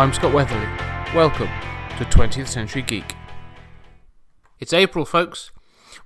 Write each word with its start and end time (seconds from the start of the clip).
I'm 0.00 0.14
Scott 0.14 0.32
Weatherly. 0.32 0.66
Welcome 1.14 1.48
to 1.98 2.06
20th 2.06 2.48
Century 2.48 2.80
Geek. 2.80 3.14
It's 4.58 4.72
April, 4.72 5.04
folks, 5.04 5.50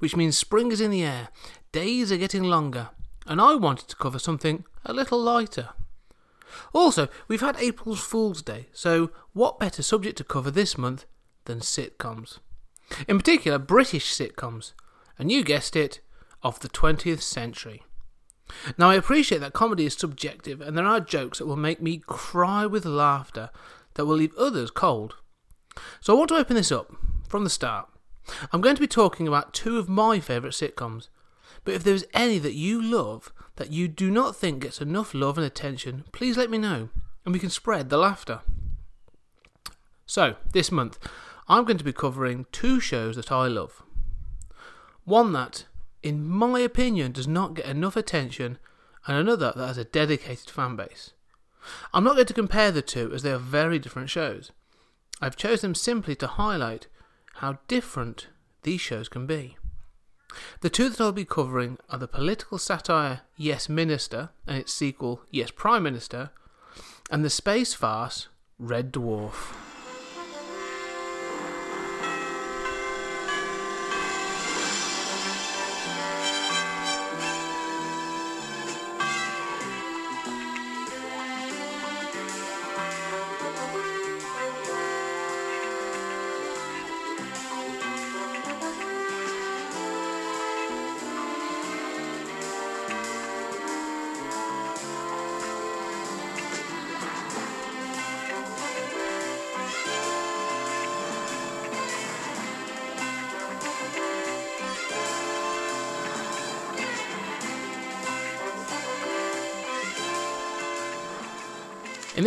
which 0.01 0.17
means 0.17 0.37
spring 0.37 0.73
is 0.73 0.81
in 0.81 0.91
the 0.91 1.05
air, 1.05 1.29
days 1.71 2.11
are 2.11 2.17
getting 2.17 2.43
longer, 2.43 2.89
and 3.25 3.41
I 3.41 3.55
wanted 3.55 3.87
to 3.87 3.95
cover 3.95 4.19
something 4.19 4.65
a 4.85 4.93
little 4.93 5.21
lighter. 5.23 5.69
Also, 6.73 7.07
we've 7.29 7.41
had 7.41 7.57
April's 7.61 8.01
Fool's 8.01 8.43
Day, 8.43 8.67
so 8.73 9.13
what 9.33 9.61
better 9.61 9.81
subject 9.81 10.19
to 10.19 10.25
cover 10.25 10.51
this 10.51 10.77
month 10.77 11.05
than 11.45 11.61
sitcoms? 11.61 12.41
In 13.07 13.17
particular, 13.17 13.61
British 13.61 14.13
sitcoms, 14.13 14.73
and 15.21 15.31
you 15.31 15.45
guessed 15.45 15.77
it, 15.77 16.01
of 16.43 16.59
the 16.59 16.69
20th 16.69 17.23
century. 17.23 17.85
Now, 18.77 18.91
I 18.91 18.97
appreciate 18.97 19.39
that 19.39 19.53
comedy 19.53 19.87
is 19.87 19.95
subjective, 19.95 20.61
and 20.61 20.77
there 20.77 20.85
are 20.85 20.99
jokes 20.99 21.39
that 21.39 21.47
will 21.47 21.55
make 21.55 21.81
me 21.81 21.99
cry 21.99 22.67
with 22.67 22.85
laughter 22.85 23.51
that 23.95 24.07
will 24.07 24.17
leave 24.17 24.35
others 24.37 24.71
cold. 24.71 25.17
So, 26.01 26.15
I 26.15 26.17
want 26.17 26.29
to 26.29 26.37
open 26.37 26.57
this 26.57 26.73
up 26.73 26.95
from 27.29 27.45
the 27.45 27.51
start. 27.51 27.89
I'm 28.53 28.61
going 28.61 28.77
to 28.77 28.81
be 28.81 28.87
talking 28.87 29.29
about 29.29 29.53
two 29.53 29.79
of 29.79 29.89
my 29.89 30.21
favourite 30.21 30.55
sitcoms, 30.55 31.09
but 31.65 31.75
if 31.75 31.85
there's 31.85 32.05
any 32.15 32.39
that 32.39 32.55
you 32.55 32.81
love 32.81 33.33
that 33.57 33.71
you 33.71 33.89
do 33.89 34.11
not 34.11 34.37
think 34.37 34.63
gets 34.63 34.81
enough 34.81 35.15
love 35.15 35.39
and 35.39 35.47
attention, 35.47 36.05
please 36.13 36.37
let 36.37 36.51
me 36.51 36.59
know, 36.59 36.89
and 37.25 37.33
we 37.33 37.39
can 37.39 37.51
spread 37.51 37.89
the 37.89 37.99
laughter. 37.99 38.41
So, 40.07 40.37
this 40.53 40.71
month, 40.71 40.99
I'm 41.49 41.65
going 41.65 41.79
to 41.79 41.85
be 41.85 41.93
covering 41.93 42.47
two 42.53 42.81
shows 42.81 43.17
that 43.17 43.33
I 43.33 43.47
love. 43.47 43.83
One 45.05 45.33
that, 45.33 45.67
in 46.03 46.27
my 46.27 46.61
opinion, 46.61 47.13
does 47.13 47.29
not 47.29 47.55
get 47.55 47.67
enough 47.67 47.97
attention, 47.97 48.59
and 49.07 49.17
another 49.17 49.53
that 49.55 49.67
has 49.67 49.79
a 49.79 49.85
dedicated 49.85 50.51
fan 50.51 50.77
base. 50.77 51.13
I'm 51.93 52.05
not 52.05 52.15
going 52.15 52.27
to 52.27 52.35
compare 52.35 52.71
the 52.71 52.83
two 52.83 53.13
as 53.13 53.23
they 53.23 53.33
are 53.33 53.39
very 53.39 53.79
different 53.79 54.11
shows. 54.11 54.53
I've 55.21 55.37
chosen 55.37 55.71
them 55.71 55.75
simply 55.75 56.15
to 56.17 56.27
highlight 56.27 56.89
how 57.35 57.59
different 57.69 58.29
these 58.63 58.81
shows 58.81 59.09
can 59.09 59.27
be. 59.27 59.57
The 60.61 60.71
two 60.71 60.89
that 60.89 61.01
I'll 61.01 61.13
be 61.13 61.25
covering 61.25 61.79
are 61.91 61.99
the 61.99 62.09
political 62.09 62.59
satire 62.59 63.23
Yes 63.37 63.69
Minister 63.69 64.31
and 64.47 64.59
its 64.59 64.73
sequel 64.73 65.23
Yes 65.31 65.51
Prime 65.51 65.83
Minister, 65.83 66.31
and 67.11 67.25
the 67.25 67.31
space 67.31 67.75
farce 67.75 68.29
Red 68.59 68.93
Dwarf. 68.93 69.64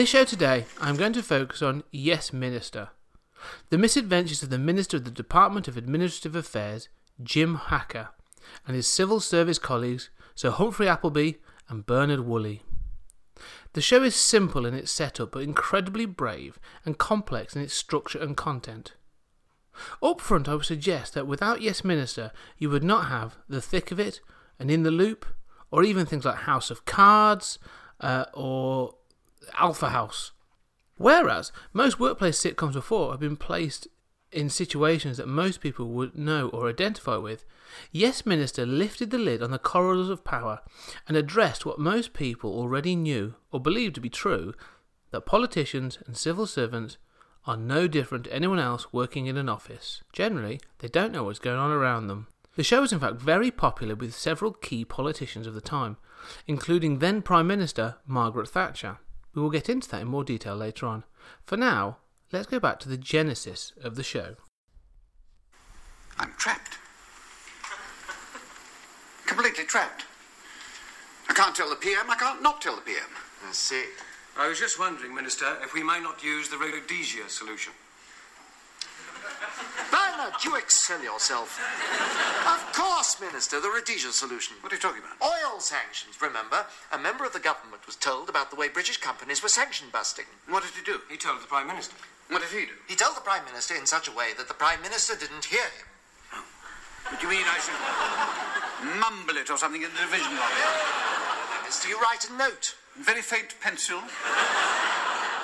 This 0.08 0.12
show 0.14 0.24
today, 0.24 0.66
I'm 0.80 0.96
going 0.96 1.12
to 1.12 1.22
focus 1.22 1.62
on 1.62 1.84
Yes 1.92 2.32
Minister, 2.32 2.92
the 3.72 3.78
misadventures 3.78 4.42
of 4.42 4.50
the 4.50 4.58
Minister 4.58 4.96
of 4.96 5.04
the 5.04 5.12
Department 5.12 5.68
of 5.68 5.76
Administrative 5.76 6.34
Affairs, 6.34 6.88
Jim 7.22 7.56
Hacker, 7.56 8.08
and 8.66 8.74
his 8.74 8.88
civil 8.88 9.20
service 9.20 9.60
colleagues, 9.60 10.10
Sir 10.34 10.52
Humphrey 10.52 10.88
Appleby 10.88 11.34
and 11.68 11.86
Bernard 11.86 12.22
Woolley. 12.22 12.62
The 13.74 13.82
show 13.82 14.02
is 14.02 14.16
simple 14.16 14.66
in 14.66 14.74
its 14.74 14.94
setup 14.94 15.34
but 15.34 15.44
incredibly 15.44 16.06
brave 16.06 16.58
and 16.86 16.98
complex 16.98 17.54
in 17.54 17.62
its 17.62 17.74
structure 17.74 18.20
and 18.20 18.38
content. 18.38 18.94
Up 20.02 20.22
front, 20.22 20.48
I 20.48 20.56
would 20.56 20.64
suggest 20.64 21.16
that 21.16 21.28
without 21.28 21.62
Yes 21.62 21.84
Minister, 21.84 22.32
you 22.58 22.70
would 22.70 22.82
not 22.82 23.08
have 23.08 23.36
The 23.50 23.62
Thick 23.62 23.92
of 23.92 24.00
It 24.00 24.22
and 24.58 24.72
In 24.72 24.84
the 24.84 24.90
Loop, 24.90 25.26
or 25.70 25.84
even 25.84 26.06
things 26.06 26.24
like 26.24 26.38
House 26.38 26.72
of 26.72 26.86
Cards 26.86 27.60
uh, 28.00 28.24
or 28.34 28.94
Alpha 29.58 29.90
House. 29.90 30.32
Whereas 30.98 31.52
most 31.74 32.00
workplace 32.00 32.42
sitcoms 32.42 32.74
before 32.74 33.12
have 33.12 33.20
been 33.20 33.38
placed 33.38 33.88
in 34.32 34.50
situations 34.50 35.18
that 35.18 35.28
most 35.28 35.62
people 35.62 35.88
would 35.90 36.18
know 36.18 36.50
or 36.50 36.70
identify 36.70 37.18
with, 37.18 37.46
Yes 37.92 38.26
Minister 38.26 38.66
lifted 38.66 39.10
the 39.12 39.18
lid 39.18 39.42
on 39.42 39.52
the 39.52 39.60
corridors 39.60 40.10
of 40.10 40.24
power 40.24 40.62
and 41.08 41.16
addressed 41.16 41.66
what 41.66 41.80
most 41.80 42.14
people 42.14 42.52
already 42.52 42.96
knew 42.96 43.36
or 43.52 43.60
believed 43.60 43.96
to 43.96 44.02
be 44.02 44.10
true 44.10 44.54
that 45.12 45.26
politicians 45.26 46.00
and 46.06 46.18
civil 46.18 46.46
servants 46.46 46.98
are 47.46 47.58
no 47.58 47.88
different 47.88 48.26
to 48.26 48.34
anyone 48.34 48.60
else 48.60 48.92
working 48.92 49.28
in 49.28 49.38
an 49.38 49.48
office. 49.48 50.04
Generally, 50.12 50.60
they 50.80 50.88
don't 50.90 51.14
know 51.14 51.24
what's 51.24 51.40
going 51.40 51.58
on 51.58 51.72
around 51.72 52.08
them. 52.08 52.28
The 52.56 52.64
show 52.64 52.82
was 52.82 52.92
in 52.92 53.00
fact 53.00 53.22
very 53.22 53.52
popular 53.52 53.96
with 53.96 54.14
several 54.14 54.52
key 54.52 54.84
politicians 54.84 55.48
of 55.48 55.54
the 55.54 55.62
time, 55.62 55.98
including 56.46 57.00
then 57.00 57.22
Prime 57.22 57.48
Minister 57.48 57.96
Margaret 58.06 58.50
Thatcher. 58.50 58.98
We 59.38 59.44
will 59.44 59.52
get 59.52 59.70
into 59.70 59.88
that 59.90 60.02
in 60.02 60.08
more 60.08 60.24
detail 60.24 60.56
later 60.56 60.88
on. 60.88 61.04
For 61.46 61.58
now, 61.58 61.98
let's 62.32 62.48
go 62.48 62.60
back 62.60 62.80
to 62.80 62.90
the 62.90 62.98
genesis 62.98 63.72
of 63.84 63.96
the 63.96 64.02
show. 64.02 64.34
I'm 66.18 66.34
trapped. 66.40 66.80
Completely 69.28 69.66
trapped. 69.66 70.06
I 71.30 71.36
can't 71.36 71.56
tell 71.56 71.70
the 71.70 71.76
PM, 71.76 72.10
I 72.10 72.16
can't 72.16 72.42
not 72.42 72.62
tell 72.62 72.78
the 72.78 72.82
PM. 72.82 73.12
I 73.48 73.52
see. 73.52 73.84
I 74.40 74.48
was 74.48 74.60
just 74.60 74.80
wondering, 74.80 75.14
Minister, 75.14 75.56
if 75.62 75.76
we 75.76 75.84
might 75.84 76.02
not 76.02 76.24
use 76.24 76.50
the 76.50 76.58
Rhodesia 76.58 77.30
solution. 77.30 77.74
You 80.44 80.56
excel 80.56 81.02
yourself. 81.04 81.60
of 82.46 82.74
course, 82.74 83.20
Minister, 83.20 83.60
the 83.60 83.70
Rhodesia 83.70 84.12
solution. 84.12 84.56
What 84.62 84.72
are 84.72 84.76
you 84.76 84.82
talking 84.82 85.02
about? 85.02 85.18
Oil 85.22 85.60
sanctions, 85.60 86.22
remember? 86.22 86.66
A 86.92 86.98
member 86.98 87.26
of 87.26 87.34
the 87.34 87.40
government 87.40 87.86
was 87.86 87.96
told 87.96 88.30
about 88.30 88.50
the 88.50 88.56
way 88.56 88.68
British 88.70 88.98
companies 88.98 89.42
were 89.42 89.50
sanction 89.50 89.88
busting. 89.92 90.26
What 90.48 90.64
did 90.64 90.74
he 90.74 90.84
do? 90.84 91.02
He 91.10 91.18
told 91.18 91.42
the 91.42 91.48
Prime 91.48 91.68
Minister. 91.68 91.96
What 92.30 92.42
did 92.42 92.52
he 92.52 92.66
do? 92.66 92.74
He 92.88 92.96
told 92.96 93.16
the 93.16 93.22
Prime 93.22 93.46
Minister 93.46 93.76
in 93.76 93.86
such 93.86 94.08
a 94.08 94.12
way 94.12 94.34
that 94.38 94.48
the 94.48 94.54
Prime 94.54 94.82
Minister 94.82 95.16
didn't 95.16 95.46
hear 95.46 95.64
him. 95.64 95.88
Oh. 96.34 96.44
What 97.10 97.22
do 97.22 97.28
you 97.28 97.32
mean 97.32 97.46
I 97.48 97.60
should 97.60 99.00
mumble 99.00 99.38
it 99.38 99.50
or 99.50 99.58
something 99.58 99.82
in 99.82 99.90
the 99.92 100.02
division 100.02 100.36
lobby? 100.36 100.64
Minister, 101.62 101.90
you 101.90 102.00
write 102.00 102.30
a 102.30 102.34
note. 102.34 102.76
Very 103.00 103.22
faint 103.22 103.56
pencil. 103.62 104.00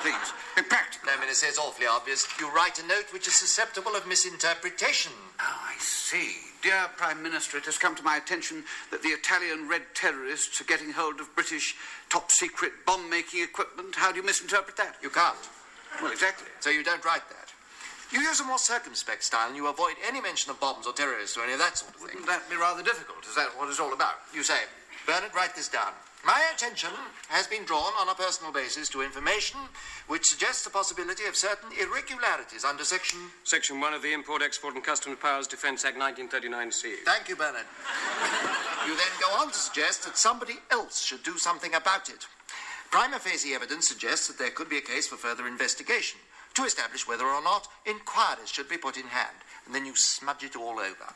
Please, 0.04 0.34
be 0.58 0.62
practical. 0.64 1.08
No, 1.08 1.18
Minister, 1.22 1.48
it's 1.48 1.58
awfully 1.58 1.88
obvious. 1.88 2.28
You 2.38 2.54
write 2.54 2.78
a 2.78 2.86
note 2.86 3.14
which 3.14 3.26
is 3.26 3.36
susceptible 3.36 3.96
of 3.96 4.06
misinterpretation. 4.06 5.14
Oh, 5.40 5.62
I 5.64 5.76
see. 5.80 6.36
Dear 6.62 6.90
Prime 6.98 7.24
Minister, 7.24 7.58
it 7.58 7.64
has 7.64 7.78
come 7.78 7.96
to 7.96 8.04
my 8.04 8.18
attention 8.18 8.66
that 8.92 9.02
the 9.02 9.16
Italian 9.16 9.70
red 9.70 9.84
terrorists 9.94 10.60
are 10.60 10.66
getting 10.66 10.92
hold 10.92 11.22
of 11.22 11.34
British 11.36 11.76
top 12.10 12.32
secret 12.32 12.74
bomb 12.86 13.10
making 13.10 13.44
equipment. 13.44 13.96
How 13.96 14.12
do 14.12 14.18
you 14.18 14.26
misinterpret 14.26 14.76
that? 14.76 14.98
You 15.02 15.10
can't. 15.10 15.40
Well, 16.02 16.12
exactly. 16.12 16.50
So 16.60 16.70
you 16.70 16.84
don't 16.84 17.06
write 17.06 17.30
that. 17.30 17.54
You 18.12 18.20
use 18.20 18.42
a 18.42 18.44
more 18.44 18.60
circumspect 18.60 19.24
style 19.24 19.48
and 19.48 19.56
you 19.56 19.68
avoid 19.68 19.96
any 20.06 20.20
mention 20.20 20.52
of 20.52 20.60
bombs 20.60 20.86
or 20.86 20.92
terrorists 20.92 21.38
or 21.38 21.46
any 21.46 21.54
of 21.54 21.60
that 21.60 21.78
sort 21.78 21.96
of 21.96 22.02
thing. 22.02 22.20
Wouldn't 22.20 22.28
that 22.28 22.50
be 22.50 22.58
rather 22.58 22.84
difficult? 22.84 23.26
Is 23.26 23.36
that 23.36 23.58
what 23.58 23.70
it's 23.70 23.80
all 23.80 23.94
about? 23.94 24.16
You 24.36 24.44
say, 24.44 24.68
Bernard, 25.08 25.34
write 25.34 25.56
this 25.56 25.70
down. 25.70 25.94
My 26.26 26.42
attention 26.56 26.90
has 27.28 27.48
been 27.48 27.66
drawn 27.66 27.92
on 28.00 28.08
a 28.08 28.16
personal 28.16 28.54
basis 28.54 28.88
to 28.90 29.02
information 29.02 29.60
which 30.08 30.26
suggests 30.26 30.64
the 30.64 30.70
possibility 30.70 31.26
of 31.26 31.36
certain 31.36 31.70
irregularities 31.78 32.64
under 32.64 32.86
Section. 32.86 33.20
Section 33.44 33.82
1 33.82 33.94
of 33.94 34.02
the 34.02 34.14
Import, 34.14 34.42
Export 34.42 34.76
and 34.76 34.84
Customs 34.84 35.18
Powers 35.22 35.48
Defence 35.48 35.84
Act 35.84 35.98
1939C. 35.98 37.04
Thank 37.04 37.28
you, 37.28 37.36
Bernard. 37.36 37.66
you 38.88 38.96
then 38.96 39.14
go 39.20 39.28
on 39.36 39.50
to 39.50 39.54
suggest 39.54 40.06
that 40.06 40.18
somebody 40.18 40.56
else 40.72 41.04
should 41.04 41.24
do 41.24 41.38
something 41.38 41.76
about 41.76 42.08
it. 42.08 42.26
Prima 42.90 43.20
facie 43.20 43.54
evidence 43.54 43.90
suggests 43.90 44.28
that 44.28 44.38
there 44.38 44.52
could 44.52 44.70
be 44.70 44.78
a 44.78 44.82
case 44.82 45.08
for 45.08 45.18
further 45.18 45.46
investigation 45.46 46.20
to 46.54 46.64
establish 46.64 47.06
whether 47.06 47.26
or 47.26 47.44
not 47.44 47.68
inquiries 47.86 48.50
should 48.50 48.70
be 48.70 48.78
put 48.78 48.96
in 48.96 49.08
hand, 49.08 49.36
and 49.66 49.76
then 49.76 49.86
you 49.86 49.96
smudge 49.96 50.44
it 50.44 50.56
all 50.56 50.80
over. 50.80 51.14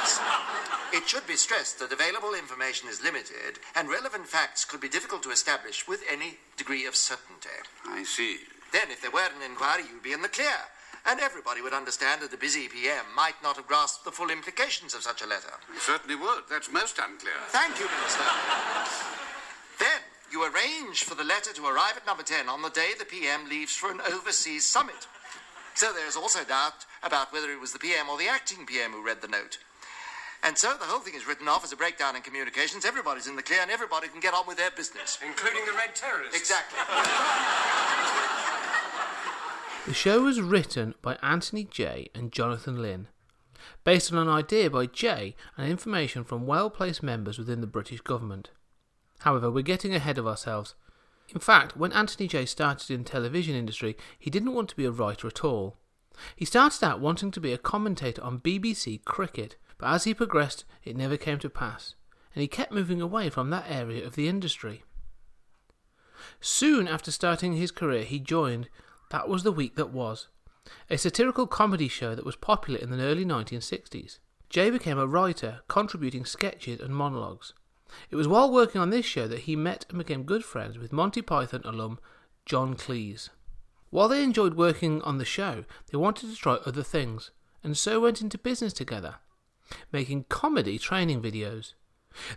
Nevertheless, 0.00 0.20
it 0.92 1.08
should 1.08 1.26
be 1.26 1.36
stressed 1.36 1.78
that 1.78 1.92
available 1.92 2.34
information 2.34 2.88
is 2.88 3.02
limited 3.02 3.58
and 3.76 3.88
relevant 3.88 4.26
facts 4.26 4.64
could 4.64 4.80
be 4.80 4.88
difficult 4.88 5.22
to 5.22 5.30
establish 5.30 5.86
with 5.86 6.02
any 6.10 6.38
degree 6.56 6.86
of 6.86 6.96
certainty. 6.96 7.48
I 7.86 8.02
see. 8.04 8.38
Then, 8.72 8.90
if 8.90 9.00
there 9.00 9.10
were 9.10 9.28
an 9.36 9.42
inquiry, 9.44 9.84
you'd 9.90 10.02
be 10.02 10.12
in 10.12 10.22
the 10.22 10.28
clear, 10.28 10.56
and 11.06 11.20
everybody 11.20 11.60
would 11.60 11.72
understand 11.74 12.22
that 12.22 12.30
the 12.30 12.36
busy 12.36 12.68
PM 12.68 13.04
might 13.16 13.40
not 13.42 13.56
have 13.56 13.66
grasped 13.66 14.04
the 14.04 14.12
full 14.12 14.30
implications 14.30 14.94
of 14.94 15.02
such 15.02 15.22
a 15.22 15.26
letter. 15.26 15.52
You 15.72 15.80
certainly 15.80 16.16
would. 16.16 16.44
That's 16.48 16.70
most 16.70 16.98
unclear. 16.98 17.34
Thank 17.48 17.78
you, 17.78 17.86
Minister. 17.86 18.24
then, 19.78 20.00
You 20.30 20.44
arrange 20.46 21.02
for 21.02 21.16
the 21.16 21.24
letter 21.24 21.52
to 21.52 21.66
arrive 21.66 21.96
at 21.96 22.06
number 22.06 22.22
10 22.22 22.48
on 22.48 22.62
the 22.62 22.70
day 22.70 22.92
the 22.96 23.04
PM 23.04 23.48
leaves 23.48 23.74
for 23.74 23.90
an 23.90 24.00
overseas 24.12 24.64
summit. 24.64 25.08
So 25.74 25.92
there 25.92 26.06
is 26.06 26.16
also 26.16 26.44
doubt 26.44 26.86
about 27.02 27.32
whether 27.32 27.50
it 27.50 27.60
was 27.60 27.72
the 27.72 27.78
PM 27.80 28.08
or 28.08 28.16
the 28.18 28.28
acting 28.28 28.64
PM 28.66 28.92
who 28.92 29.04
read 29.04 29.22
the 29.22 29.28
note. 29.28 29.58
And 30.42 30.56
so 30.56 30.74
the 30.78 30.86
whole 30.86 31.00
thing 31.00 31.14
is 31.14 31.26
written 31.26 31.48
off 31.48 31.64
as 31.64 31.72
a 31.72 31.76
breakdown 31.76 32.16
in 32.16 32.22
communications. 32.22 32.84
Everybody's 32.84 33.26
in 33.26 33.36
the 33.36 33.42
clear 33.42 33.60
and 33.60 33.70
everybody 33.70 34.08
can 34.08 34.20
get 34.20 34.34
on 34.34 34.46
with 34.46 34.56
their 34.56 34.70
business. 34.70 35.18
Including 35.24 35.66
the 35.66 35.72
Red 35.72 35.94
Terrorists. 35.94 36.38
Exactly. 36.38 36.78
The 39.86 39.94
show 39.94 40.22
was 40.22 40.42
written 40.42 40.94
by 41.00 41.16
Anthony 41.22 41.64
Jay 41.64 42.10
and 42.14 42.30
Jonathan 42.30 42.82
Lynn, 42.82 43.08
based 43.82 44.12
on 44.12 44.18
an 44.18 44.28
idea 44.28 44.68
by 44.68 44.84
Jay 44.84 45.34
and 45.56 45.70
information 45.70 46.22
from 46.22 46.46
well 46.46 46.68
placed 46.68 47.02
members 47.02 47.38
within 47.38 47.62
the 47.62 47.66
British 47.66 48.02
government. 48.02 48.50
However, 49.20 49.50
we're 49.50 49.62
getting 49.62 49.94
ahead 49.94 50.18
of 50.18 50.26
ourselves. 50.26 50.74
In 51.30 51.40
fact, 51.40 51.78
when 51.78 51.92
Anthony 51.92 52.28
Jay 52.28 52.44
started 52.44 52.90
in 52.90 53.04
the 53.04 53.08
television 53.10 53.56
industry, 53.56 53.96
he 54.18 54.30
didn't 54.30 54.54
want 54.54 54.68
to 54.68 54.76
be 54.76 54.84
a 54.84 54.90
writer 54.90 55.26
at 55.26 55.44
all. 55.44 55.78
He 56.36 56.44
started 56.44 56.84
out 56.84 57.00
wanting 57.00 57.30
to 57.30 57.40
be 57.40 57.52
a 57.54 57.58
commentator 57.58 58.22
on 58.22 58.40
BBC 58.40 59.02
cricket, 59.04 59.56
but 59.80 59.88
as 59.88 60.04
he 60.04 60.14
progressed, 60.14 60.64
it 60.84 60.96
never 60.96 61.16
came 61.16 61.38
to 61.38 61.48
pass, 61.50 61.94
and 62.34 62.42
he 62.42 62.48
kept 62.48 62.72
moving 62.72 63.00
away 63.00 63.30
from 63.30 63.50
that 63.50 63.64
area 63.68 64.06
of 64.06 64.14
the 64.14 64.28
industry. 64.28 64.84
Soon 66.40 66.86
after 66.86 67.10
starting 67.10 67.54
his 67.54 67.70
career, 67.70 68.04
he 68.04 68.18
joined 68.18 68.68
That 69.10 69.28
Was 69.28 69.42
the 69.42 69.52
Week 69.52 69.76
That 69.76 69.90
Was, 69.90 70.28
a 70.90 70.98
satirical 70.98 71.46
comedy 71.46 71.88
show 71.88 72.14
that 72.14 72.26
was 72.26 72.36
popular 72.36 72.78
in 72.78 72.90
the 72.90 73.02
early 73.02 73.24
1960s. 73.24 74.18
Jay 74.50 74.68
became 74.68 74.98
a 74.98 75.06
writer, 75.06 75.60
contributing 75.68 76.24
sketches 76.24 76.80
and 76.80 76.94
monologues. 76.94 77.54
It 78.10 78.16
was 78.16 78.28
while 78.28 78.52
working 78.52 78.80
on 78.80 78.90
this 78.90 79.06
show 79.06 79.26
that 79.28 79.40
he 79.40 79.56
met 79.56 79.86
and 79.88 79.98
became 79.98 80.24
good 80.24 80.44
friends 80.44 80.78
with 80.78 80.92
Monty 80.92 81.22
Python 81.22 81.62
alum 81.64 81.98
John 82.44 82.74
Cleese. 82.74 83.30
While 83.90 84.08
they 84.08 84.22
enjoyed 84.22 84.54
working 84.54 85.02
on 85.02 85.18
the 85.18 85.24
show, 85.24 85.64
they 85.90 85.98
wanted 85.98 86.30
to 86.30 86.36
try 86.36 86.54
other 86.54 86.82
things, 86.82 87.30
and 87.64 87.76
so 87.76 88.00
went 88.00 88.20
into 88.20 88.38
business 88.38 88.72
together, 88.72 89.16
making 89.92 90.24
comedy 90.28 90.78
training 90.78 91.22
videos. 91.22 91.74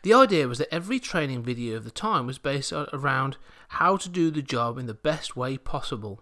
The 0.03 0.13
idea 0.13 0.47
was 0.47 0.59
that 0.59 0.73
every 0.73 0.99
training 0.99 1.43
video 1.43 1.77
of 1.77 1.83
the 1.83 1.91
time 1.91 2.27
was 2.27 2.37
based 2.37 2.71
around 2.71 3.37
how 3.69 3.97
to 3.97 4.09
do 4.09 4.29
the 4.29 4.41
job 4.41 4.77
in 4.77 4.85
the 4.85 4.93
best 4.93 5.35
way 5.35 5.57
possible. 5.57 6.21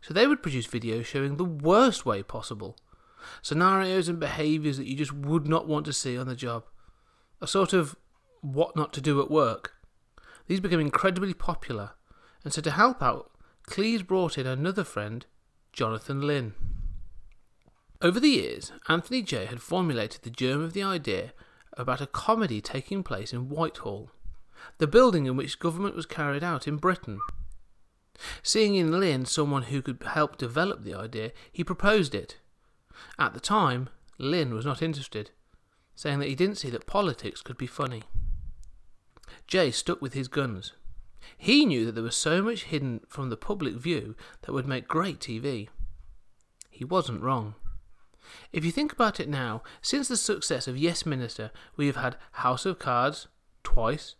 So 0.00 0.14
they 0.14 0.26
would 0.26 0.42
produce 0.42 0.66
videos 0.66 1.04
showing 1.04 1.36
the 1.36 1.44
worst 1.44 2.06
way 2.06 2.22
possible, 2.22 2.76
scenarios 3.40 4.08
and 4.08 4.18
behaviours 4.18 4.76
that 4.76 4.86
you 4.86 4.96
just 4.96 5.12
would 5.12 5.48
not 5.48 5.66
want 5.66 5.86
to 5.86 5.92
see 5.92 6.16
on 6.18 6.26
the 6.26 6.36
job. 6.36 6.64
A 7.40 7.46
sort 7.46 7.72
of 7.72 7.96
what 8.40 8.76
not 8.76 8.92
to 8.92 9.00
do 9.00 9.20
at 9.20 9.30
work. 9.30 9.74
These 10.46 10.60
became 10.60 10.80
incredibly 10.80 11.34
popular, 11.34 11.92
and 12.44 12.52
so 12.52 12.60
to 12.62 12.70
help 12.72 13.02
out, 13.02 13.30
Cleese 13.68 14.06
brought 14.06 14.36
in 14.36 14.46
another 14.46 14.84
friend, 14.84 15.24
Jonathan 15.72 16.20
Lynn. 16.20 16.54
Over 18.02 18.18
the 18.18 18.30
years, 18.30 18.72
Anthony 18.88 19.22
Jay 19.22 19.44
had 19.44 19.62
formulated 19.62 20.22
the 20.22 20.30
germ 20.30 20.60
of 20.60 20.72
the 20.72 20.82
idea 20.82 21.32
about 21.74 22.00
a 22.00 22.08
comedy 22.08 22.60
taking 22.60 23.04
place 23.04 23.32
in 23.32 23.48
Whitehall, 23.48 24.10
the 24.78 24.88
building 24.88 25.26
in 25.26 25.36
which 25.36 25.60
government 25.60 25.94
was 25.94 26.04
carried 26.04 26.42
out 26.42 26.66
in 26.66 26.78
Britain. 26.78 27.20
Seeing 28.42 28.74
in 28.74 28.98
Lynn 28.98 29.24
someone 29.24 29.64
who 29.64 29.80
could 29.80 30.02
help 30.02 30.36
develop 30.36 30.82
the 30.82 30.94
idea, 30.94 31.30
he 31.52 31.62
proposed 31.62 32.12
it. 32.12 32.38
At 33.20 33.34
the 33.34 33.40
time, 33.40 33.88
Lynn 34.18 34.52
was 34.52 34.66
not 34.66 34.82
interested, 34.82 35.30
saying 35.94 36.18
that 36.18 36.28
he 36.28 36.34
didn't 36.34 36.58
see 36.58 36.70
that 36.70 36.86
politics 36.86 37.40
could 37.40 37.56
be 37.56 37.68
funny. 37.68 38.02
Jay 39.46 39.70
stuck 39.70 40.02
with 40.02 40.14
his 40.14 40.26
guns. 40.26 40.72
He 41.38 41.64
knew 41.64 41.86
that 41.86 41.92
there 41.92 42.02
was 42.02 42.16
so 42.16 42.42
much 42.42 42.64
hidden 42.64 43.02
from 43.08 43.30
the 43.30 43.36
public 43.36 43.74
view 43.74 44.16
that 44.42 44.52
would 44.52 44.66
make 44.66 44.88
great 44.88 45.20
TV. 45.20 45.68
He 46.68 46.84
wasn't 46.84 47.22
wrong. 47.22 47.54
If 48.52 48.64
you 48.64 48.70
think 48.70 48.92
about 48.92 49.20
it 49.20 49.28
now, 49.28 49.62
since 49.80 50.08
the 50.08 50.16
success 50.16 50.68
of 50.68 50.76
Yes 50.76 51.06
Minister, 51.06 51.50
we 51.76 51.86
have 51.86 51.96
had 51.96 52.16
House 52.32 52.66
of 52.66 52.78
Cards, 52.78 53.28
twice, 53.62 54.14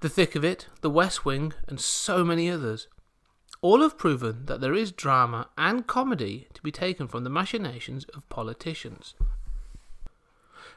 The 0.00 0.08
Thick 0.08 0.34
of 0.34 0.44
It, 0.44 0.68
The 0.80 0.90
West 0.90 1.24
Wing, 1.24 1.52
and 1.66 1.80
so 1.80 2.24
many 2.24 2.50
others. 2.50 2.88
All 3.62 3.82
have 3.82 3.98
proven 3.98 4.46
that 4.46 4.60
there 4.60 4.74
is 4.74 4.92
drama 4.92 5.48
and 5.58 5.86
comedy 5.86 6.48
to 6.54 6.62
be 6.62 6.72
taken 6.72 7.08
from 7.08 7.24
the 7.24 7.30
machinations 7.30 8.04
of 8.14 8.28
politicians. 8.28 9.14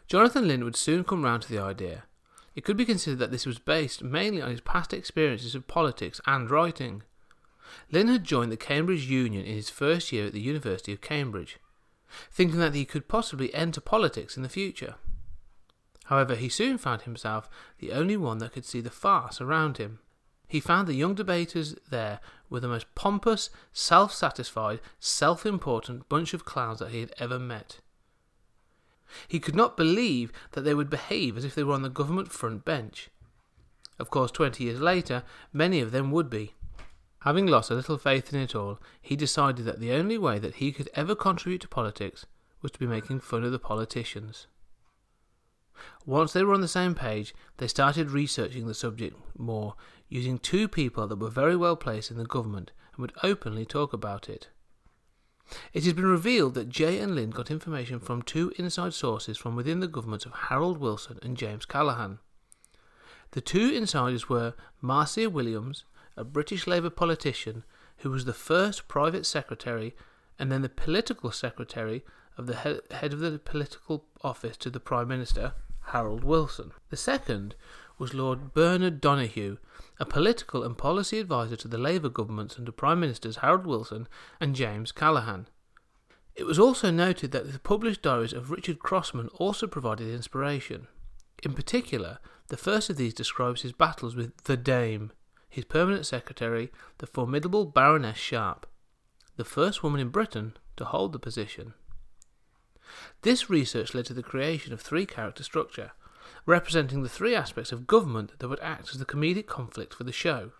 Jonathan 0.07 0.47
Lynn 0.47 0.65
would 0.65 0.75
soon 0.75 1.03
come 1.03 1.23
round 1.23 1.43
to 1.43 1.49
the 1.49 1.59
idea. 1.61 2.03
It 2.55 2.63
could 2.63 2.77
be 2.77 2.85
considered 2.85 3.19
that 3.19 3.31
this 3.31 3.45
was 3.45 3.57
based 3.57 4.03
mainly 4.03 4.41
on 4.41 4.51
his 4.51 4.61
past 4.61 4.93
experiences 4.93 5.55
of 5.55 5.67
politics 5.67 6.21
and 6.27 6.51
writing. 6.51 7.03
Lynn 7.91 8.09
had 8.09 8.23
joined 8.23 8.51
the 8.51 8.57
Cambridge 8.57 9.05
Union 9.05 9.45
in 9.45 9.55
his 9.55 9.69
first 9.69 10.11
year 10.11 10.27
at 10.27 10.33
the 10.33 10.41
University 10.41 10.93
of 10.93 11.01
Cambridge 11.01 11.57
thinking 12.31 12.59
that 12.59 12.75
he 12.75 12.85
could 12.85 13.07
possibly 13.07 13.53
enter 13.53 13.81
politics 13.81 14.37
in 14.37 14.43
the 14.43 14.49
future. 14.49 14.95
However, 16.05 16.35
he 16.35 16.49
soon 16.49 16.77
found 16.77 17.03
himself 17.03 17.49
the 17.79 17.91
only 17.91 18.17
one 18.17 18.39
that 18.39 18.53
could 18.53 18.65
see 18.65 18.81
the 18.81 18.89
farce 18.89 19.39
around 19.39 19.77
him. 19.77 19.99
He 20.47 20.59
found 20.59 20.87
the 20.87 20.93
young 20.93 21.15
debaters 21.15 21.75
there 21.89 22.19
were 22.49 22.59
the 22.59 22.67
most 22.67 22.93
pompous, 22.93 23.49
self 23.71 24.13
satisfied, 24.13 24.81
self 24.99 25.45
important 25.45 26.09
bunch 26.09 26.33
of 26.33 26.45
clowns 26.45 26.79
that 26.79 26.91
he 26.91 26.99
had 26.99 27.13
ever 27.17 27.39
met. 27.39 27.79
He 29.27 29.39
could 29.39 29.55
not 29.55 29.77
believe 29.77 30.31
that 30.51 30.61
they 30.61 30.73
would 30.73 30.89
behave 30.89 31.37
as 31.37 31.45
if 31.45 31.55
they 31.55 31.63
were 31.63 31.73
on 31.73 31.81
the 31.81 31.89
government 31.89 32.31
front 32.31 32.65
bench. 32.65 33.09
Of 33.99 34.09
course, 34.09 34.31
twenty 34.31 34.65
years 34.65 34.81
later, 34.81 35.23
many 35.51 35.79
of 35.79 35.91
them 35.91 36.11
would 36.11 36.29
be. 36.29 36.53
Having 37.23 37.47
lost 37.47 37.71
a 37.71 37.75
little 37.75 37.97
faith 37.97 38.33
in 38.33 38.39
it 38.41 38.53
all, 38.53 38.79
he 39.01 39.15
decided 39.15 39.65
that 39.65 39.79
the 39.79 39.93
only 39.93 40.17
way 40.17 40.39
that 40.39 40.55
he 40.55 40.73
could 40.73 40.89
ever 40.93 41.15
contribute 41.15 41.61
to 41.61 41.69
politics 41.69 42.25
was 42.61 42.71
to 42.71 42.79
be 42.79 42.85
making 42.85 43.21
fun 43.21 43.45
of 43.45 43.51
the 43.53 43.59
politicians. 43.59 44.47
Once 46.05 46.33
they 46.33 46.43
were 46.43 46.53
on 46.53 46.59
the 46.59 46.67
same 46.67 46.93
page, 46.93 47.33
they 47.57 47.67
started 47.67 48.11
researching 48.11 48.67
the 48.67 48.73
subject 48.73 49.17
more, 49.37 49.75
using 50.09 50.37
two 50.37 50.67
people 50.67 51.07
that 51.07 51.17
were 51.17 51.29
very 51.29 51.55
well 51.55 51.77
placed 51.77 52.11
in 52.11 52.17
the 52.17 52.25
government 52.25 52.71
and 52.93 53.01
would 53.01 53.13
openly 53.23 53.65
talk 53.65 53.93
about 53.93 54.27
it. 54.27 54.49
It 55.71 55.85
has 55.85 55.93
been 55.93 56.05
revealed 56.05 56.55
that 56.55 56.69
Jay 56.69 56.99
and 56.99 57.15
Lynn 57.15 57.29
got 57.29 57.49
information 57.49 57.99
from 57.99 58.21
two 58.21 58.51
inside 58.57 58.93
sources 58.93 59.37
from 59.37 59.55
within 59.55 59.79
the 59.79 59.87
governments 59.87 60.25
of 60.25 60.33
Harold 60.49 60.77
Wilson 60.77 61.19
and 61.21 61.37
James 61.37 61.65
Callaghan. 61.65 62.19
The 63.31 63.41
two 63.41 63.69
insiders 63.69 64.27
were 64.27 64.55
Marcia 64.81 65.29
Williams 65.29 65.85
a 66.15 66.23
British 66.23 66.67
Labour 66.67 66.89
politician 66.89 67.63
who 67.97 68.09
was 68.09 68.25
the 68.25 68.33
first 68.33 68.87
private 68.87 69.25
secretary 69.25 69.95
and 70.37 70.51
then 70.51 70.61
the 70.61 70.69
political 70.69 71.31
secretary 71.31 72.03
of 72.37 72.47
the 72.47 72.55
head 72.91 73.13
of 73.13 73.19
the 73.19 73.39
political 73.39 74.05
office 74.23 74.57
to 74.57 74.69
the 74.69 74.79
Prime 74.79 75.07
Minister, 75.07 75.53
Harold 75.87 76.23
Wilson. 76.23 76.71
The 76.89 76.97
second 76.97 77.55
was 77.97 78.13
Lord 78.13 78.53
Bernard 78.53 78.99
Donoughue, 78.99 79.57
a 79.99 80.05
political 80.05 80.63
and 80.63 80.77
policy 80.77 81.19
adviser 81.19 81.55
to 81.57 81.67
the 81.67 81.77
Labour 81.77 82.09
governments 82.09 82.55
under 82.57 82.71
Prime 82.71 82.99
Ministers 82.99 83.37
Harold 83.37 83.67
Wilson 83.67 84.07
and 84.39 84.55
James 84.55 84.91
Callaghan. 84.91 85.47
It 86.35 86.45
was 86.45 86.57
also 86.57 86.89
noted 86.89 87.31
that 87.31 87.51
the 87.51 87.59
published 87.59 88.01
diaries 88.01 88.33
of 88.33 88.49
Richard 88.49 88.79
Crossman 88.79 89.27
also 89.35 89.67
provided 89.67 90.11
inspiration. 90.11 90.87
In 91.43 91.53
particular, 91.53 92.17
the 92.47 92.57
first 92.57 92.89
of 92.89 92.97
these 92.97 93.13
describes 93.13 93.61
his 93.61 93.71
battles 93.71 94.15
with 94.15 94.35
the 94.45 94.57
Dame, 94.57 95.11
his 95.53 95.65
permanent 95.65 96.03
secretary, 96.03 96.71
the 96.97 97.05
formidable 97.05 97.63
Baroness 97.63 98.17
Sharp, 98.17 98.65
the 99.37 99.45
first 99.45 99.83
woman 99.83 100.01
in 100.01 100.09
Britain 100.09 100.57
to 100.77 100.83
hold 100.83 101.13
the 101.13 101.19
position. 101.19 101.75
This 103.21 103.51
research 103.51 103.93
led 103.93 104.07
to 104.07 104.15
the 104.15 104.23
creation 104.23 104.73
of 104.73 104.81
three 104.81 105.05
character 105.05 105.43
structure, 105.43 105.91
representing 106.47 107.03
the 107.03 107.09
three 107.09 107.35
aspects 107.35 107.71
of 107.71 107.85
government 107.85 108.31
that 108.39 108.47
would 108.47 108.59
act 108.61 108.89
as 108.89 108.97
the 108.97 109.05
comedic 109.05 109.45
conflict 109.45 109.93
for 109.93 110.03
the 110.03 110.11
show. 110.11 110.53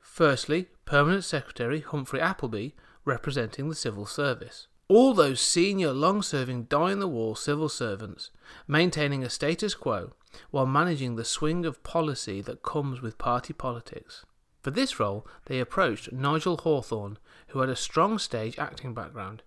Firstly, 0.00 0.68
Permanent 0.84 1.24
Secretary 1.24 1.80
Humphrey 1.80 2.20
Appleby, 2.20 2.72
representing 3.06 3.70
the 3.70 3.74
civil 3.74 4.04
service. 4.04 4.66
All 4.86 5.14
those 5.14 5.40
senior, 5.40 5.92
long 5.92 6.20
serving, 6.20 6.64
die 6.64 6.92
in 6.92 7.00
the 7.00 7.08
wall 7.08 7.34
civil 7.34 7.70
servants, 7.70 8.30
maintaining 8.68 9.24
a 9.24 9.30
status 9.30 9.74
quo 9.74 10.12
while 10.50 10.66
managing 10.66 11.16
the 11.16 11.24
swing 11.24 11.64
of 11.64 11.82
policy 11.82 12.40
that 12.42 12.62
comes 12.62 13.00
with 13.00 13.18
party 13.18 13.52
politics. 13.52 14.24
For 14.62 14.70
this 14.70 14.98
role, 14.98 15.26
they 15.46 15.60
approached 15.60 16.12
Nigel 16.12 16.56
Hawthorne, 16.56 17.18
who 17.48 17.60
had 17.60 17.68
a 17.68 17.76
strong 17.76 18.18
stage 18.18 18.58
acting 18.58 18.94
background. 18.94 19.42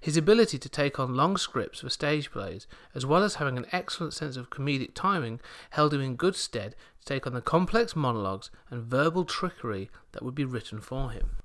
His 0.00 0.16
ability 0.16 0.58
to 0.58 0.68
take 0.68 0.98
on 0.98 1.14
long 1.14 1.36
scripts 1.36 1.80
for 1.80 1.88
stage 1.88 2.30
plays, 2.30 2.66
as 2.94 3.06
well 3.06 3.22
as 3.22 3.36
having 3.36 3.56
an 3.56 3.66
excellent 3.72 4.12
sense 4.12 4.36
of 4.36 4.50
comedic 4.50 4.90
timing, 4.94 5.40
held 5.70 5.94
him 5.94 6.00
in 6.00 6.16
good 6.16 6.36
stead 6.36 6.74
to 7.00 7.06
take 7.06 7.26
on 7.26 7.32
the 7.32 7.40
complex 7.40 7.96
monologues 7.96 8.50
and 8.70 8.84
verbal 8.84 9.24
trickery 9.24 9.88
that 10.12 10.22
would 10.22 10.34
be 10.34 10.44
written 10.44 10.80
for 10.80 11.10
him. 11.10 11.36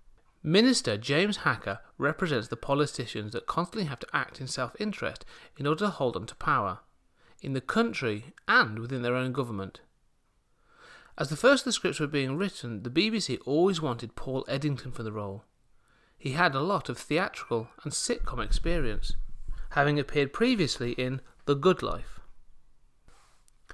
Minister 0.43 0.97
James 0.97 1.37
Hacker 1.37 1.79
represents 1.97 2.49
the 2.49 2.57
politicians 2.57 3.31
that 3.31 3.47
constantly 3.47 3.85
have 3.85 3.99
to 3.99 4.07
act 4.13 4.41
in 4.41 4.47
self 4.47 4.75
interest 4.79 5.25
in 5.57 5.65
order 5.65 5.85
to 5.85 5.89
hold 5.89 6.15
on 6.15 6.25
to 6.25 6.35
power 6.35 6.79
in 7.45 7.53
the 7.53 7.61
country 7.61 8.33
and 8.47 8.79
within 8.79 9.03
their 9.03 9.15
own 9.15 9.31
government. 9.31 9.79
As 11.15 11.29
the 11.29 11.37
first 11.37 11.61
of 11.61 11.65
the 11.65 11.71
scripts 11.73 11.99
were 11.99 12.07
being 12.07 12.37
written, 12.37 12.81
the 12.81 12.89
BBC 12.89 13.37
always 13.45 13.79
wanted 13.79 14.15
Paul 14.15 14.43
Eddington 14.47 14.91
for 14.91 15.03
the 15.03 15.11
role. 15.11 15.43
He 16.17 16.31
had 16.31 16.55
a 16.55 16.59
lot 16.59 16.89
of 16.89 16.97
theatrical 16.97 17.69
and 17.83 17.93
sitcom 17.93 18.43
experience, 18.43 19.15
having 19.69 19.99
appeared 19.99 20.33
previously 20.33 20.93
in 20.93 21.21
The 21.45 21.53
Good 21.53 21.83
Life. 21.83 22.19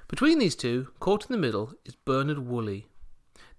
Between 0.09 0.39
these 0.39 0.57
two, 0.57 0.89
caught 0.99 1.29
in 1.29 1.31
the 1.31 1.41
middle, 1.41 1.73
is 1.85 1.95
Bernard 1.95 2.39
Woolley, 2.39 2.87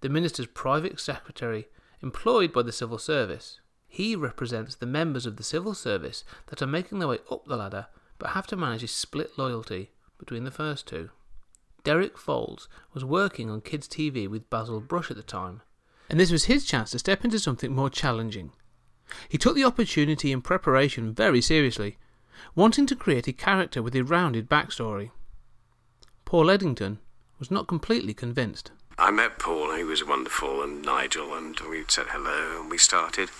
the 0.03 0.11
minister's 0.11 0.47
private 0.47 1.01
secretary 1.01 1.69
employed 2.03 2.53
by 2.53 2.61
the 2.61 2.71
civil 2.71 2.99
service. 2.99 3.61
He 3.89 4.15
represents 4.15 4.75
the 4.75 4.85
members 4.85 5.25
of 5.25 5.39
the 5.39 5.43
civil 5.43 5.73
service 5.73 6.23
that 6.49 6.61
are 6.61 6.67
making 6.67 6.99
their 6.99 7.09
way 7.09 7.21
up 7.31 7.47
the 7.47 7.57
ladder 7.57 7.87
but 8.19 8.31
have 8.31 8.47
to 8.47 8.57
manage 8.57 8.85
a 8.85 8.89
split 8.89 9.37
loyalty 9.39 9.91
between 10.23 10.45
the 10.45 10.53
first 10.53 10.87
two. 10.87 11.11
Derek 11.83 12.17
Fowlds 12.17 12.69
was 12.95 13.05
working 13.05 13.51
on 13.51 13.61
kids' 13.61 13.89
TV 13.89 14.29
with 14.29 14.49
Basil 14.49 14.81
Brush 14.81 15.11
at 15.11 15.17
the 15.17 15.23
time, 15.25 15.63
and 16.09 16.21
this 16.21 16.31
was 16.31 16.45
his 16.45 16.65
chance 16.65 16.93
to 16.93 17.01
step 17.01 17.25
into 17.25 17.41
something 17.41 17.75
more 17.75 17.91
challenging. 17.91 18.53
He 19.29 19.37
took 19.37 19.57
the 19.57 19.65
opportunity 19.65 20.31
in 20.31 20.41
preparation 20.41 21.13
very 21.13 21.41
seriously, 21.41 21.99
wanting 22.55 22.87
to 22.87 22.95
create 22.95 23.27
a 23.27 23.33
character 23.33 23.83
with 23.83 23.97
a 23.97 24.05
rounded 24.05 24.49
backstory. 24.49 25.11
Paul 26.25 26.51
Eddington 26.51 27.01
was 27.41 27.51
not 27.51 27.67
completely 27.67 28.15
convinced. 28.15 28.71
I 28.97 29.11
met 29.11 29.41
Paul, 29.41 29.75
he 29.75 29.83
was 29.83 30.07
wonderful, 30.07 30.63
and 30.63 30.83
Nigel, 30.83 31.35
and 31.35 31.59
we 31.69 31.83
said 31.89 32.07
hello, 32.11 32.61
and 32.61 32.71
we 32.71 32.79
started. 32.79 33.31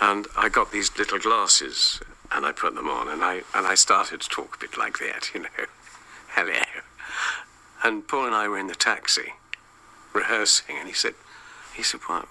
And 0.00 0.26
I 0.34 0.48
got 0.48 0.72
these 0.72 0.96
little 0.96 1.18
glasses, 1.18 2.00
and 2.32 2.46
I 2.46 2.52
put 2.52 2.74
them 2.74 2.88
on, 2.88 3.08
and 3.08 3.22
I 3.22 3.42
and 3.54 3.66
I 3.66 3.74
started 3.74 4.22
to 4.22 4.28
talk 4.30 4.56
a 4.56 4.60
bit 4.60 4.78
like 4.78 4.98
that, 5.00 5.30
you 5.34 5.42
know, 5.42 5.48
hello. 6.36 6.60
And 7.82 8.06
Paul 8.06 8.26
and 8.26 8.34
I 8.34 8.46
were 8.46 8.58
in 8.58 8.66
the 8.66 8.74
taxi, 8.74 9.32
rehearsing, 10.12 10.76
and 10.78 10.86
he 10.86 10.92
said, 10.92 11.14
he 11.74 11.82
said, 11.82 12.00
what? 12.08 12.28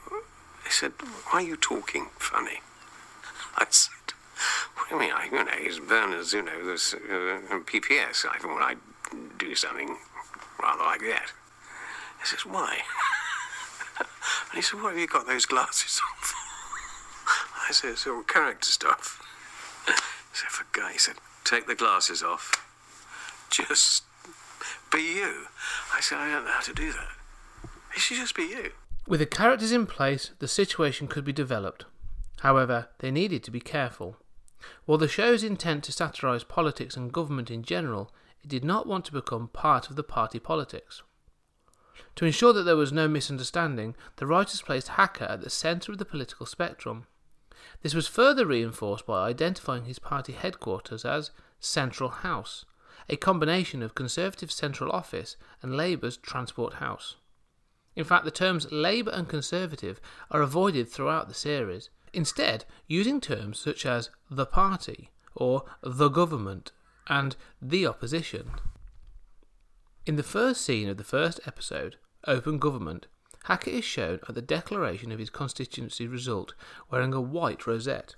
He 0.64 0.70
said, 0.70 0.92
why 1.32 1.40
are 1.40 1.42
you 1.42 1.56
talking 1.56 2.10
funny? 2.20 2.62
I 3.58 3.66
said, 3.72 4.14
what 4.76 4.90
do 4.90 4.96
you 4.96 5.02
mean? 5.02 5.12
I, 5.12 5.26
you 5.26 5.44
know, 5.44 5.52
he's 5.60 5.80
Berners, 5.80 6.34
you 6.34 6.44
know, 6.44 6.64
this, 6.64 6.94
uh, 6.94 7.58
PPS. 7.66 8.28
I 8.32 8.38
thought 8.38 8.62
I'd 8.62 8.78
do 9.40 9.56
something 9.56 9.98
rather 10.62 10.84
like 10.84 11.02
that. 11.02 11.32
He 12.20 12.28
says, 12.28 12.46
why? 12.46 12.82
and 14.00 14.08
he 14.54 14.62
said, 14.62 14.84
why 14.84 14.92
have 14.92 15.00
you 15.00 15.08
got 15.08 15.26
those 15.26 15.48
glasses 15.48 16.00
on 16.08 16.22
for? 16.22 16.36
I 17.70 17.72
said, 17.72 17.90
it's 17.92 18.06
all 18.06 18.22
character 18.22 18.68
stuff. 18.68 19.20
He 19.88 19.94
said, 20.34 20.50
for 20.50 20.68
guy, 20.74 20.92
he 20.92 21.00
said, 21.00 21.16
take 21.44 21.66
the 21.66 21.74
glasses 21.74 22.22
off. 22.22 22.65
Just 23.56 24.04
be 24.92 25.00
you. 25.00 25.46
I 25.94 26.02
said, 26.02 26.18
I 26.18 26.30
don't 26.30 26.44
know 26.44 26.52
how 26.52 26.60
to 26.62 26.74
do 26.74 26.92
that. 26.92 27.08
He 27.94 28.02
should 28.02 28.18
just 28.18 28.36
be 28.36 28.44
you. 28.44 28.72
With 29.08 29.22
the 29.22 29.26
characters 29.26 29.72
in 29.72 29.86
place, 29.86 30.32
the 30.40 30.48
situation 30.48 31.08
could 31.08 31.24
be 31.24 31.32
developed. 31.32 31.86
However, 32.42 32.90
they 33.00 33.12
needed 33.12 33.44
to 33.44 33.52
be 33.52 33.62
careful. 33.62 34.18
While 34.86 34.98
the 34.98 35.08
show's 35.08 35.42
intent 35.42 35.86
to 35.86 35.94
satirise 35.94 36.44
politics 36.44 36.98
and 36.98 37.14
government 37.14 37.50
in 37.50 37.64
general, 37.64 38.12
it 38.44 38.50
did 38.50 38.66
not 38.66 38.88
want 38.88 39.06
to 39.06 39.14
become 39.14 39.48
part 39.48 39.90
of 39.90 39.96
the 39.96 40.04
party 40.04 40.40
politics. 40.40 41.02
To 42.18 42.26
ensure 42.26 42.52
that 42.52 42.64
there 42.64 42.76
was 42.76 42.92
no 42.92 43.08
misunderstanding, 43.08 43.96
the 44.18 44.28
writers 44.28 44.62
placed 44.62 44.90
Hacker 44.90 45.26
at 45.26 45.42
the 45.42 45.50
centre 45.50 45.94
of 45.94 45.98
the 45.98 46.04
political 46.04 46.46
spectrum. 46.46 47.08
This 47.84 47.94
was 47.94 48.08
further 48.08 48.46
reinforced 48.46 49.06
by 49.06 49.30
identifying 49.30 49.86
his 49.86 50.00
party 50.00 50.34
headquarters 50.34 51.06
as 51.06 51.32
Central 51.62 52.10
House, 52.10 52.66
a 53.10 53.16
combination 53.16 53.82
of 53.82 53.96
Conservative 53.96 54.52
Central 54.52 54.92
Office 54.92 55.38
and 55.62 55.76
Labour's 55.76 56.18
Transport 56.18 56.76
House. 56.76 57.16
In 57.96 58.04
fact, 58.04 58.26
the 58.26 58.32
terms 58.32 58.72
Labour 58.72 59.12
and 59.12 59.28
Conservative 59.28 60.02
are 60.32 60.42
avoided 60.42 60.90
throughout 60.90 61.28
the 61.28 61.34
series, 61.34 61.90
instead, 62.14 62.66
using 62.88 63.22
terms 63.22 63.60
such 63.60 63.86
as 63.86 64.10
the 64.30 64.46
party 64.46 65.12
or 65.36 65.64
the 65.82 66.10
government 66.10 66.72
and 67.08 67.36
the 67.62 67.86
opposition. 67.86 68.52
In 70.06 70.16
the 70.16 70.24
first 70.24 70.62
scene 70.62 70.90
of 70.90 70.98
the 70.98 71.04
first 71.04 71.40
episode, 71.46 71.98
Open 72.28 72.58
Government, 72.58 73.08
Hacker 73.46 73.70
is 73.70 73.86
shown 73.86 74.20
at 74.28 74.36
the 74.36 74.42
declaration 74.42 75.12
of 75.12 75.20
his 75.20 75.30
constituency 75.30 76.08
result 76.08 76.54
wearing 76.90 77.14
a 77.14 77.22
white 77.22 77.68
rosette, 77.68 78.16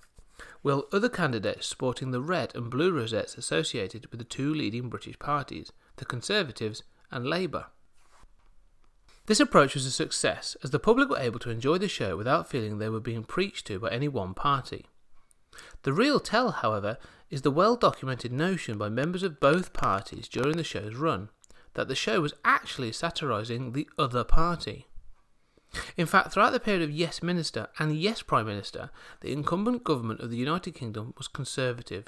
while 0.62 0.88
other 0.92 1.10
candidates 1.10 1.68
sporting 1.68 2.12
the 2.12 2.22
red 2.22 2.56
and 2.56 2.70
blue 2.70 2.92
rosettes 2.92 3.38
associated 3.38 4.08
with 4.08 4.20
the 4.20 4.26
two 4.26 4.54
leading 4.54 4.90
British 4.90 5.18
parties, 5.20 5.72
the 5.98 6.06
Conservatives 6.06 6.84
and 7.12 7.26
Labour. 7.26 7.68
This 9.28 9.40
approach 9.42 9.74
was 9.74 9.86
a 9.86 9.92
success, 9.92 10.56
as 10.64 10.72
the 10.72 10.80
public 10.80 11.10
were 11.10 11.20
able 11.20 11.40
to 11.40 11.50
enjoy 11.50 11.78
the 11.78 11.90
show 11.90 12.16
without 12.16 12.50
feeling 12.50 12.78
they 12.78 12.90
were 12.90 13.02
being 13.02 13.24
preached 13.24 13.68
to 13.68 13.80
by 13.80 13.90
any 13.90 14.08
one 14.08 14.34
party. 14.34 14.86
The 15.84 15.94
real 15.94 16.20
tell, 16.20 16.52
however, 16.52 16.98
is 17.30 17.42
the 17.42 17.52
well 17.52 17.76
documented 17.76 18.32
notion 18.32 18.78
by 18.78 18.90
members 18.90 19.24
of 19.24 19.40
both 19.40 19.74
parties 19.74 20.28
during 20.28 20.56
the 20.56 20.64
show's 20.64 20.96
run 20.96 21.30
that 21.74 21.88
the 21.88 21.96
show 21.96 22.22
was 22.22 22.34
actually 22.46 22.92
satirising 22.92 23.72
the 23.72 23.90
other 24.00 24.24
party. 24.24 24.88
In 25.96 26.06
fact, 26.06 26.32
throughout 26.32 26.54
the 26.54 26.60
period 26.60 26.84
of 26.84 26.92
Yes 26.92 27.22
Minister 27.22 27.68
and 27.78 27.98
Yes 27.98 28.22
Prime 28.22 28.46
Minister, 28.46 28.90
the 29.22 29.32
incumbent 29.32 29.84
government 29.84 30.22
of 30.22 30.30
the 30.30 30.38
United 30.38 30.74
Kingdom 30.74 31.14
was 31.18 31.28
Conservative, 31.28 32.08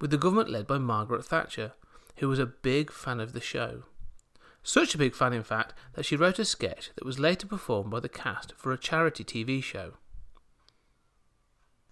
with 0.00 0.10
the 0.10 0.16
government 0.16 0.50
led 0.50 0.66
by 0.66 0.78
Margaret 0.78 1.24
Thatcher, 1.24 1.72
who 2.16 2.28
was 2.28 2.38
a 2.38 2.46
big 2.46 2.90
fan 2.90 3.20
of 3.20 3.32
the 3.32 3.40
show. 3.40 3.84
Such 4.62 4.94
a 4.94 4.98
big 4.98 5.14
fan, 5.14 5.32
in 5.32 5.44
fact, 5.44 5.74
that 5.94 6.04
she 6.04 6.16
wrote 6.16 6.38
a 6.38 6.44
sketch 6.44 6.90
that 6.96 7.04
was 7.04 7.18
later 7.18 7.46
performed 7.46 7.90
by 7.90 8.00
the 8.00 8.08
cast 8.08 8.52
for 8.56 8.72
a 8.72 8.78
charity 8.78 9.24
TV 9.24 9.62
show. 9.62 9.94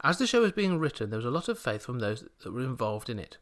As 0.03 0.19
the 0.19 0.27
show 0.27 0.43
was 0.43 0.53
being 0.53 0.79
written, 0.79 1.11
there 1.11 1.19
was 1.19 1.27
a 1.27 1.31
lot 1.31 1.49
of 1.49 1.59
faith 1.59 1.83
from 1.83 2.01
those 2.01 2.25
that 2.43 2.53
were 2.53 2.61
involved 2.61 3.09
in 3.09 3.19
it. 3.19 3.39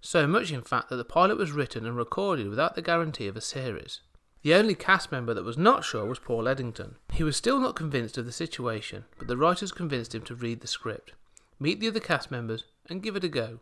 So 0.00 0.26
much, 0.26 0.52
in 0.52 0.62
fact, 0.62 0.90
that 0.90 0.96
the 0.96 1.04
pilot 1.04 1.38
was 1.38 1.50
written 1.50 1.84
and 1.86 1.96
recorded 1.96 2.48
without 2.48 2.76
the 2.76 2.82
guarantee 2.82 3.26
of 3.26 3.36
a 3.36 3.40
series. 3.40 4.00
The 4.42 4.54
only 4.54 4.74
cast 4.74 5.10
member 5.10 5.34
that 5.34 5.44
was 5.44 5.58
not 5.58 5.84
sure 5.84 6.04
was 6.04 6.20
Paul 6.20 6.46
Eddington. 6.46 6.96
He 7.12 7.24
was 7.24 7.36
still 7.36 7.58
not 7.58 7.74
convinced 7.74 8.16
of 8.18 8.24
the 8.24 8.32
situation, 8.32 9.04
but 9.18 9.26
the 9.26 9.36
writers 9.36 9.72
convinced 9.72 10.14
him 10.14 10.22
to 10.22 10.34
read 10.34 10.60
the 10.60 10.68
script, 10.68 11.12
meet 11.58 11.80
the 11.80 11.88
other 11.88 12.00
cast 12.00 12.30
members, 12.30 12.64
and 12.88 13.02
give 13.02 13.16
it 13.16 13.24
a 13.24 13.28
go. 13.28 13.58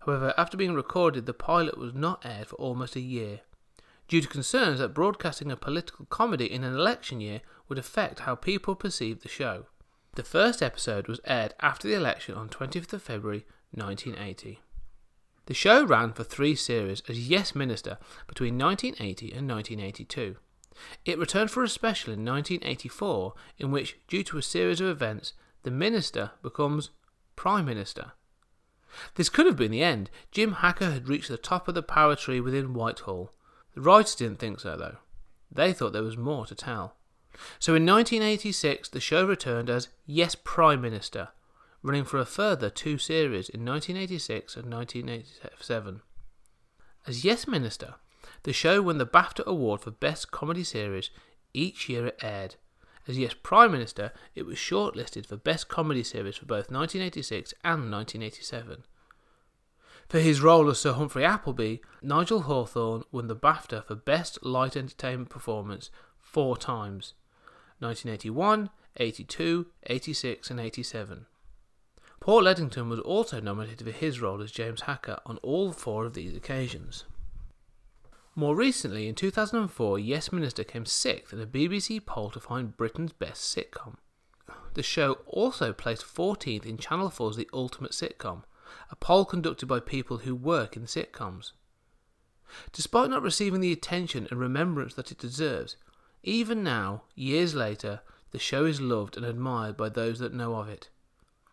However, 0.00 0.32
after 0.38 0.56
being 0.56 0.74
recorded, 0.74 1.26
the 1.26 1.34
pilot 1.34 1.76
was 1.76 1.92
not 1.92 2.24
aired 2.24 2.46
for 2.48 2.56
almost 2.56 2.96
a 2.96 3.00
year, 3.00 3.40
due 4.08 4.22
to 4.22 4.28
concerns 4.28 4.78
that 4.78 4.94
broadcasting 4.94 5.52
a 5.52 5.56
political 5.56 6.06
comedy 6.06 6.50
in 6.50 6.64
an 6.64 6.74
election 6.74 7.20
year 7.20 7.42
would 7.68 7.78
affect 7.78 8.20
how 8.20 8.34
people 8.34 8.74
perceived 8.74 9.22
the 9.22 9.28
show. 9.28 9.66
The 10.14 10.22
first 10.24 10.62
episode 10.62 11.06
was 11.06 11.20
aired 11.26 11.54
after 11.60 11.86
the 11.86 11.94
election 11.94 12.34
on 12.34 12.48
20th 12.48 12.92
of 12.94 13.02
February 13.02 13.44
1980. 13.72 14.60
The 15.48 15.54
show 15.54 15.82
ran 15.82 16.12
for 16.12 16.24
three 16.24 16.54
series 16.54 17.02
as 17.08 17.26
Yes 17.26 17.54
Minister 17.54 17.96
between 18.26 18.58
1980 18.58 19.32
and 19.32 19.48
1982. 19.48 20.36
It 21.06 21.18
returned 21.18 21.50
for 21.50 21.64
a 21.64 21.70
special 21.70 22.12
in 22.12 22.22
1984 22.22 23.32
in 23.56 23.70
which, 23.70 23.96
due 24.08 24.22
to 24.24 24.36
a 24.36 24.42
series 24.42 24.82
of 24.82 24.88
events, 24.88 25.32
the 25.62 25.70
Minister 25.70 26.32
becomes 26.42 26.90
Prime 27.34 27.64
Minister. 27.64 28.12
This 29.14 29.30
could 29.30 29.46
have 29.46 29.56
been 29.56 29.70
the 29.70 29.82
end. 29.82 30.10
Jim 30.32 30.52
Hacker 30.52 30.90
had 30.90 31.08
reached 31.08 31.30
the 31.30 31.38
top 31.38 31.66
of 31.66 31.74
the 31.74 31.82
power 31.82 32.14
tree 32.14 32.40
within 32.40 32.74
Whitehall. 32.74 33.32
The 33.74 33.80
writers 33.80 34.16
didn't 34.16 34.40
think 34.40 34.60
so, 34.60 34.76
though. 34.76 34.98
They 35.50 35.72
thought 35.72 35.94
there 35.94 36.02
was 36.02 36.18
more 36.18 36.44
to 36.44 36.54
tell. 36.54 36.96
So 37.58 37.74
in 37.74 37.86
1986, 37.86 38.90
the 38.90 39.00
show 39.00 39.24
returned 39.24 39.70
as 39.70 39.88
Yes 40.04 40.34
Prime 40.34 40.82
Minister, 40.82 41.28
running 41.82 42.04
for 42.04 42.18
a 42.18 42.24
further 42.24 42.70
two 42.70 42.98
series 42.98 43.48
in 43.48 43.64
1986 43.64 44.56
and 44.56 44.72
1987. 44.72 46.02
As 47.06 47.24
Yes 47.24 47.46
Minister, 47.46 47.94
the 48.42 48.52
show 48.52 48.82
won 48.82 48.98
the 48.98 49.06
BAFTA 49.06 49.44
Award 49.46 49.80
for 49.80 49.90
Best 49.90 50.30
Comedy 50.30 50.64
Series 50.64 51.10
each 51.54 51.88
year 51.88 52.08
it 52.08 52.18
aired. 52.22 52.56
As 53.06 53.18
Yes 53.18 53.34
Prime 53.42 53.72
Minister, 53.72 54.12
it 54.34 54.44
was 54.44 54.56
shortlisted 54.56 55.26
for 55.26 55.36
Best 55.36 55.68
Comedy 55.68 56.02
Series 56.02 56.36
for 56.36 56.46
both 56.46 56.70
1986 56.70 57.54
and 57.64 57.90
1987. 57.90 58.84
For 60.08 60.20
his 60.20 60.40
role 60.40 60.68
as 60.70 60.78
Sir 60.78 60.92
Humphrey 60.92 61.24
Appleby, 61.24 61.78
Nigel 62.02 62.42
Hawthorne 62.42 63.04
won 63.12 63.28
the 63.28 63.36
BAFTA 63.36 63.84
for 63.84 63.94
Best 63.94 64.44
Light 64.44 64.76
Entertainment 64.76 65.30
Performance 65.30 65.90
four 66.18 66.56
times 66.56 67.14
1981, 67.78 68.70
82, 68.96 69.66
86, 69.86 70.50
and 70.50 70.60
87. 70.60 71.26
Paul 72.20 72.48
Eddington 72.48 72.88
was 72.88 73.00
also 73.00 73.40
nominated 73.40 73.86
for 73.86 73.92
his 73.92 74.20
role 74.20 74.42
as 74.42 74.50
James 74.50 74.82
Hacker 74.82 75.18
on 75.24 75.38
all 75.38 75.72
four 75.72 76.04
of 76.04 76.14
these 76.14 76.36
occasions. 76.36 77.04
More 78.34 78.54
recently, 78.54 79.08
in 79.08 79.14
2004, 79.14 79.98
Yes 79.98 80.30
Minister 80.32 80.62
came 80.62 80.86
sixth 80.86 81.32
in 81.32 81.40
a 81.40 81.46
BBC 81.46 82.04
poll 82.04 82.30
to 82.30 82.40
find 82.40 82.76
Britain's 82.76 83.12
best 83.12 83.56
sitcom. 83.56 83.96
The 84.74 84.82
show 84.82 85.18
also 85.26 85.72
placed 85.72 86.04
14th 86.04 86.64
in 86.64 86.78
Channel 86.78 87.10
4's 87.10 87.36
The 87.36 87.48
Ultimate 87.52 87.92
Sitcom, 87.92 88.44
a 88.90 88.96
poll 88.96 89.24
conducted 89.24 89.66
by 89.66 89.80
people 89.80 90.18
who 90.18 90.34
work 90.34 90.76
in 90.76 90.84
sitcoms. 90.84 91.52
Despite 92.72 93.10
not 93.10 93.22
receiving 93.22 93.60
the 93.60 93.72
attention 93.72 94.28
and 94.30 94.38
remembrance 94.38 94.94
that 94.94 95.10
it 95.10 95.18
deserves, 95.18 95.76
even 96.22 96.62
now, 96.62 97.02
years 97.14 97.54
later, 97.54 98.00
the 98.30 98.38
show 98.38 98.64
is 98.64 98.80
loved 98.80 99.16
and 99.16 99.24
admired 99.26 99.76
by 99.76 99.88
those 99.88 100.18
that 100.18 100.34
know 100.34 100.54
of 100.56 100.68
it. 100.68 100.90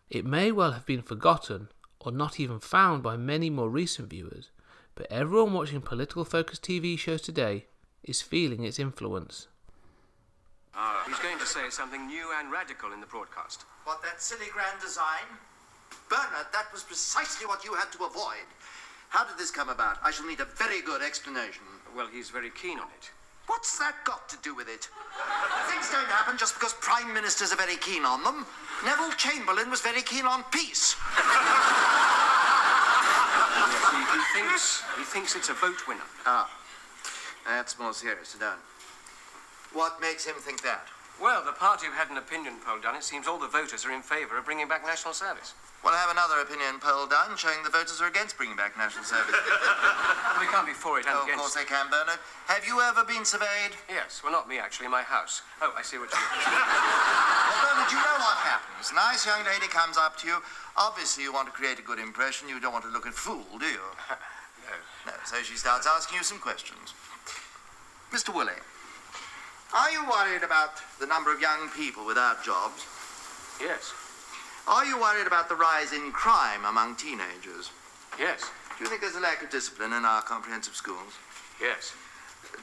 It 0.08 0.24
may 0.24 0.52
well 0.52 0.72
have 0.72 0.86
been 0.86 1.02
forgotten 1.02 1.68
or 2.00 2.12
not 2.12 2.38
even 2.38 2.60
found 2.60 3.02
by 3.02 3.16
many 3.16 3.50
more 3.50 3.68
recent 3.68 4.10
viewers, 4.10 4.50
but 4.94 5.10
everyone 5.10 5.52
watching 5.52 5.80
political 5.80 6.24
focused 6.24 6.62
TV 6.62 6.96
shows 6.96 7.22
today 7.22 7.66
is 8.04 8.22
feeling 8.22 8.62
its 8.62 8.78
influence. 8.78 9.48
Ah, 10.74 11.02
he's 11.08 11.18
going 11.18 11.38
to 11.38 11.46
say 11.46 11.68
something 11.70 12.06
new 12.06 12.32
and 12.38 12.52
radical 12.52 12.92
in 12.92 13.00
the 13.00 13.06
broadcast. 13.06 13.64
What, 13.84 14.02
that 14.02 14.22
silly 14.22 14.46
grand 14.52 14.80
design? 14.80 15.26
Bernard, 16.08 16.46
that 16.52 16.72
was 16.72 16.84
precisely 16.84 17.46
what 17.46 17.64
you 17.64 17.74
had 17.74 17.90
to 17.92 18.04
avoid. 18.04 18.46
How 19.08 19.26
did 19.26 19.38
this 19.38 19.50
come 19.50 19.68
about? 19.68 19.98
I 20.04 20.12
shall 20.12 20.26
need 20.26 20.40
a 20.40 20.44
very 20.44 20.82
good 20.82 21.02
explanation. 21.02 21.64
Well, 21.96 22.06
he's 22.12 22.30
very 22.30 22.50
keen 22.50 22.78
on 22.78 22.88
it. 22.96 23.10
What's 23.46 23.78
that 23.78 23.94
got 24.04 24.28
to 24.28 24.36
do 24.42 24.54
with 24.54 24.68
it? 24.68 24.88
Things 25.70 25.90
don't 25.90 26.06
happen 26.08 26.36
just 26.36 26.54
because 26.54 26.74
prime 26.74 27.12
ministers 27.14 27.52
are 27.52 27.56
very 27.56 27.76
keen 27.76 28.04
on 28.04 28.22
them. 28.24 28.46
Neville 28.84 29.12
Chamberlain 29.12 29.70
was 29.70 29.80
very 29.80 30.02
keen 30.02 30.26
on 30.26 30.44
peace. 30.50 30.96
He, 33.90 33.98
he 34.12 34.22
thinks 34.34 34.82
he 34.96 35.04
thinks 35.04 35.36
it's 35.36 35.48
a 35.48 35.54
vote 35.54 35.86
winner. 35.86 36.06
Ah, 36.26 36.50
that's 37.46 37.78
more 37.78 37.92
serious, 37.94 38.34
Don. 38.38 38.58
What 39.72 40.00
makes 40.00 40.24
him 40.24 40.34
think 40.38 40.62
that? 40.62 40.86
Well, 41.20 41.44
the 41.44 41.52
party 41.52 41.86
have 41.86 41.94
had 41.94 42.10
an 42.10 42.18
opinion 42.18 42.54
poll 42.64 42.80
done. 42.80 42.94
It 42.94 43.04
seems 43.04 43.26
all 43.26 43.38
the 43.38 43.48
voters 43.48 43.86
are 43.86 43.92
in 43.92 44.02
favour 44.02 44.36
of 44.38 44.44
bringing 44.44 44.68
back 44.68 44.84
national 44.84 45.14
service. 45.14 45.54
Well, 45.84 45.94
I 45.94 45.98
have 45.98 46.10
another 46.10 46.40
opinion 46.42 46.80
poll 46.80 47.06
done 47.06 47.36
showing 47.36 47.62
the 47.62 47.70
voters 47.70 48.00
are 48.00 48.08
against 48.08 48.36
bringing 48.36 48.56
back 48.56 48.76
national 48.76 49.04
service. 49.04 49.34
Well, 50.36 50.44
we 50.44 50.52
can't 50.52 50.66
be 50.68 50.76
for 50.76 51.00
it 51.00 51.06
and 51.08 51.16
oh, 51.16 51.24
of 51.24 51.32
course 51.32 51.54
they 51.56 51.64
can, 51.64 51.88
Bernard. 51.88 52.20
Have 52.44 52.66
you 52.66 52.82
ever 52.82 53.04
been 53.04 53.24
surveyed? 53.24 53.72
Yes, 53.88 54.20
well, 54.20 54.32
not 54.32 54.46
me 54.46 54.58
actually, 54.58 54.86
my 54.88 55.00
house. 55.00 55.40
Oh, 55.62 55.72
I 55.72 55.80
see 55.80 55.96
what 55.96 56.12
you 56.12 56.18
mean. 56.20 56.28
Well, 56.44 57.72
Bernard, 57.72 57.88
you 57.88 57.96
know 57.96 58.18
what 58.20 58.36
happens. 58.44 58.92
Nice 58.92 59.24
young 59.24 59.40
lady 59.48 59.64
comes 59.72 59.96
up 59.96 60.18
to 60.20 60.26
you. 60.26 60.36
Obviously, 60.76 61.24
you 61.24 61.32
want 61.32 61.48
to 61.48 61.52
create 61.56 61.78
a 61.78 61.82
good 61.82 61.98
impression. 61.98 62.50
You 62.50 62.60
don't 62.60 62.74
want 62.74 62.84
to 62.84 62.90
look 62.90 63.06
a 63.06 63.12
fool, 63.12 63.48
do 63.58 63.64
you? 63.64 63.80
no. 64.68 64.76
No, 65.06 65.12
so 65.24 65.40
she 65.40 65.56
starts 65.56 65.86
asking 65.86 66.18
you 66.18 66.24
some 66.24 66.38
questions. 66.38 66.92
Mr. 68.12 68.34
Woolley, 68.34 68.60
are 69.72 69.90
you 69.90 70.04
worried 70.04 70.42
about 70.42 70.76
the 71.00 71.06
number 71.06 71.32
of 71.32 71.40
young 71.40 71.68
people 71.70 72.04
without 72.04 72.44
jobs? 72.44 72.84
Yes, 73.60 73.92
Are 74.68 74.84
you 74.84 74.98
worried 75.00 75.26
about 75.26 75.48
the 75.48 75.54
rise 75.54 75.92
in 75.92 76.10
crime 76.12 76.64
among 76.64 76.96
teenagers? 76.96 77.70
yes, 78.18 78.50
Do 78.78 78.84
you 78.84 78.90
think 78.90 79.00
there's 79.02 79.14
a 79.16 79.20
lack 79.20 79.42
of 79.42 79.50
discipline 79.50 79.92
in 79.92 80.04
our 80.04 80.22
comprehensive 80.22 80.74
schools? 80.74 81.14
yes, 81.60 81.92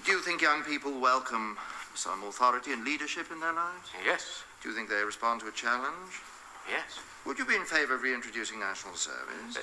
Do 0.05 0.12
you 0.12 0.19
think 0.22 0.41
young 0.41 0.63
people 0.63 1.00
welcome 1.00 1.57
some 1.95 2.24
authority 2.24 2.74
and 2.74 2.83
leadership 2.83 3.31
in 3.31 3.39
their 3.39 3.53
lives? 3.53 3.89
yes, 4.05 4.43
Do 4.62 4.69
you 4.69 4.75
think 4.75 4.89
they 4.89 5.03
respond 5.03 5.41
to 5.41 5.48
a 5.48 5.51
challenge? 5.51 6.22
yes. 6.69 7.00
Would 7.25 7.38
you 7.39 7.45
be 7.45 7.55
in 7.55 7.63
favor 7.63 7.95
of 7.95 8.01
reintroducing 8.01 8.60
national 8.60 8.95
service? 8.95 9.55
Oh, 9.55 9.62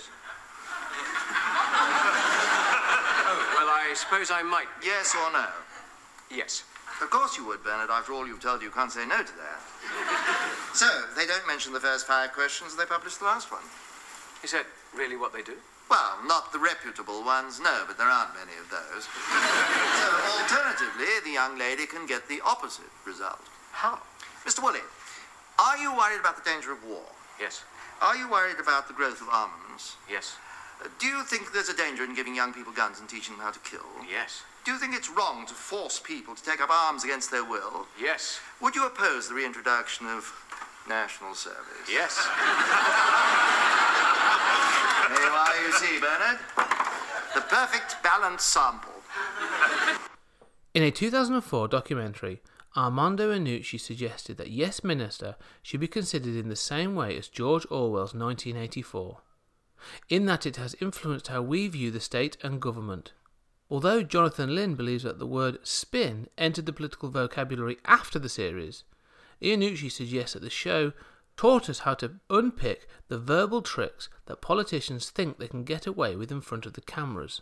well, 3.58 3.68
I 3.68 3.92
suppose 3.94 4.30
I 4.30 4.42
might. 4.42 4.66
Yes 4.82 5.14
or 5.14 5.30
no? 5.32 5.44
Yes. 6.30 6.64
Of 7.02 7.10
course 7.10 7.36
you 7.36 7.44
would, 7.46 7.62
Bernard. 7.62 7.90
After 7.90 8.12
all 8.14 8.26
you've 8.26 8.40
told 8.40 8.60
you, 8.62 8.68
you 8.68 8.72
can't 8.74 8.90
say 8.92 9.04
no 9.06 9.18
to 9.22 9.32
that. 9.36 9.60
So, 10.72 10.86
they 11.16 11.26
don't 11.26 11.46
mention 11.46 11.72
the 11.72 11.80
first 11.80 12.06
five 12.06 12.32
questions, 12.32 12.76
they 12.76 12.84
publish 12.84 13.16
the 13.16 13.24
last 13.24 13.50
one. 13.50 13.62
Is 14.42 14.52
that 14.52 14.66
really 14.96 15.16
what 15.16 15.32
they 15.32 15.42
do? 15.42 15.54
Well, 15.90 16.18
not 16.26 16.52
the 16.52 16.58
reputable 16.60 17.24
ones, 17.24 17.58
no, 17.60 17.82
but 17.86 17.98
there 17.98 18.06
aren't 18.06 18.34
many 18.34 18.52
of 18.62 18.70
those. 18.70 19.04
so, 19.98 20.06
alternatively, 20.40 21.10
the 21.24 21.32
young 21.32 21.58
lady 21.58 21.86
can 21.86 22.06
get 22.06 22.28
the 22.28 22.40
opposite 22.46 22.90
result. 23.04 23.40
How? 23.72 23.98
Mr. 24.46 24.62
Woolley, 24.62 24.80
are 25.58 25.76
you 25.78 25.94
worried 25.96 26.20
about 26.20 26.36
the 26.42 26.48
danger 26.48 26.72
of 26.72 26.82
war? 26.84 27.02
Yes, 27.40 27.62
Are 28.00 28.16
you 28.16 28.30
worried 28.30 28.60
about 28.60 28.86
the 28.88 28.94
growth 28.94 29.20
of 29.20 29.28
armaments? 29.28 29.96
yes, 30.08 30.36
Uh, 30.82 30.88
Do 30.98 31.06
you 31.08 31.22
think 31.24 31.52
there's 31.52 31.68
a 31.68 31.76
danger 31.76 32.04
in 32.04 32.14
giving 32.14 32.34
young 32.34 32.52
people 32.54 32.72
guns 32.72 33.00
and 33.00 33.08
teaching 33.08 33.34
them 33.36 33.44
how 33.44 33.50
to 33.50 33.58
kill? 33.60 33.84
yes, 34.08 34.42
Do 34.64 34.72
you 34.72 34.78
think 34.78 34.94
it's 34.94 35.08
wrong 35.10 35.46
to 35.46 35.54
force 35.54 35.98
people 35.98 36.34
to 36.34 36.42
take 36.42 36.60
up 36.62 36.70
arms 36.70 37.02
against 37.04 37.30
their 37.30 37.44
will? 37.44 37.86
yes, 38.00 38.40
Would 38.60 38.74
you 38.76 38.86
oppose 38.86 39.28
the 39.28 39.34
reintroduction 39.34 40.06
of 40.06 40.24
national 40.88 41.34
service? 41.34 41.88
yes. 41.88 42.28
There 45.10 45.24
you 45.24 45.32
are, 45.32 45.66
you 45.66 45.72
see, 45.72 45.98
Bernard. 45.98 46.38
The 47.34 47.40
perfect 47.40 48.00
balanced 48.02 48.46
sample. 48.46 48.92
In 50.72 50.84
a 50.84 50.92
2004 50.92 51.66
documentary, 51.66 52.40
Armando 52.76 53.32
Iannucci 53.32 53.80
suggested 53.80 54.36
that 54.36 54.50
Yes 54.50 54.84
Minister 54.84 55.34
should 55.62 55.80
be 55.80 55.88
considered 55.88 56.36
in 56.36 56.48
the 56.48 56.54
same 56.54 56.94
way 56.94 57.16
as 57.16 57.26
George 57.26 57.66
Orwell's 57.70 58.14
1984, 58.14 59.18
in 60.08 60.26
that 60.26 60.46
it 60.46 60.56
has 60.56 60.76
influenced 60.80 61.26
how 61.26 61.42
we 61.42 61.66
view 61.66 61.90
the 61.90 61.98
state 61.98 62.36
and 62.42 62.62
government. 62.62 63.12
Although 63.68 64.04
Jonathan 64.04 64.54
Lynn 64.54 64.76
believes 64.76 65.02
that 65.02 65.18
the 65.18 65.26
word 65.26 65.58
spin 65.64 66.28
entered 66.38 66.66
the 66.66 66.72
political 66.72 67.08
vocabulary 67.08 67.78
after 67.84 68.20
the 68.20 68.28
series, 68.28 68.84
Iannucci 69.42 69.90
suggests 69.90 70.34
that 70.34 70.42
the 70.42 70.50
show 70.50 70.92
taught 71.36 71.70
us 71.70 71.80
how 71.80 71.94
to 71.94 72.16
unpick 72.28 72.86
the 73.08 73.18
verbal 73.18 73.62
tricks 73.62 74.08
that 74.26 74.42
politicians 74.42 75.08
think 75.08 75.38
they 75.38 75.48
can 75.48 75.64
get 75.64 75.86
away 75.86 76.14
with 76.14 76.30
in 76.30 76.40
front 76.40 76.66
of 76.66 76.74
the 76.74 76.82
cameras. 76.82 77.40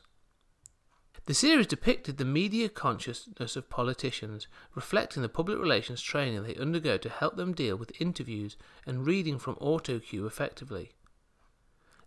The 1.26 1.34
series 1.34 1.66
depicted 1.66 2.16
the 2.16 2.24
media 2.24 2.68
consciousness 2.68 3.56
of 3.56 3.68
politicians, 3.68 4.46
reflecting 4.74 5.20
the 5.20 5.28
public 5.28 5.58
relations 5.58 6.00
training 6.00 6.42
they 6.42 6.54
undergo 6.54 6.96
to 6.96 7.08
help 7.08 7.37
them 7.37 7.52
deal 7.52 7.76
with 7.76 8.00
interviews 8.00 8.56
and 8.87 9.04
reading 9.04 9.38
from 9.38 9.58
auto 9.61 9.98
cue 9.98 10.26
effectively. 10.26 10.92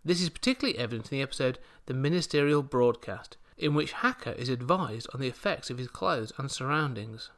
This 0.04 0.20
is 0.20 0.28
particularly 0.28 0.78
evident 0.78 1.12
in 1.12 1.18
the 1.18 1.22
episode 1.22 1.58
The 1.86 1.94
Ministerial 1.94 2.62
Broadcast, 2.62 3.36
in 3.56 3.74
which 3.74 3.92
Hacker 3.92 4.32
is 4.32 4.48
advised 4.48 5.08
on 5.14 5.20
the 5.20 5.28
effects 5.28 5.70
of 5.70 5.78
his 5.78 5.88
clothes 5.88 6.32
and 6.38 6.50
surroundings. 6.50 7.30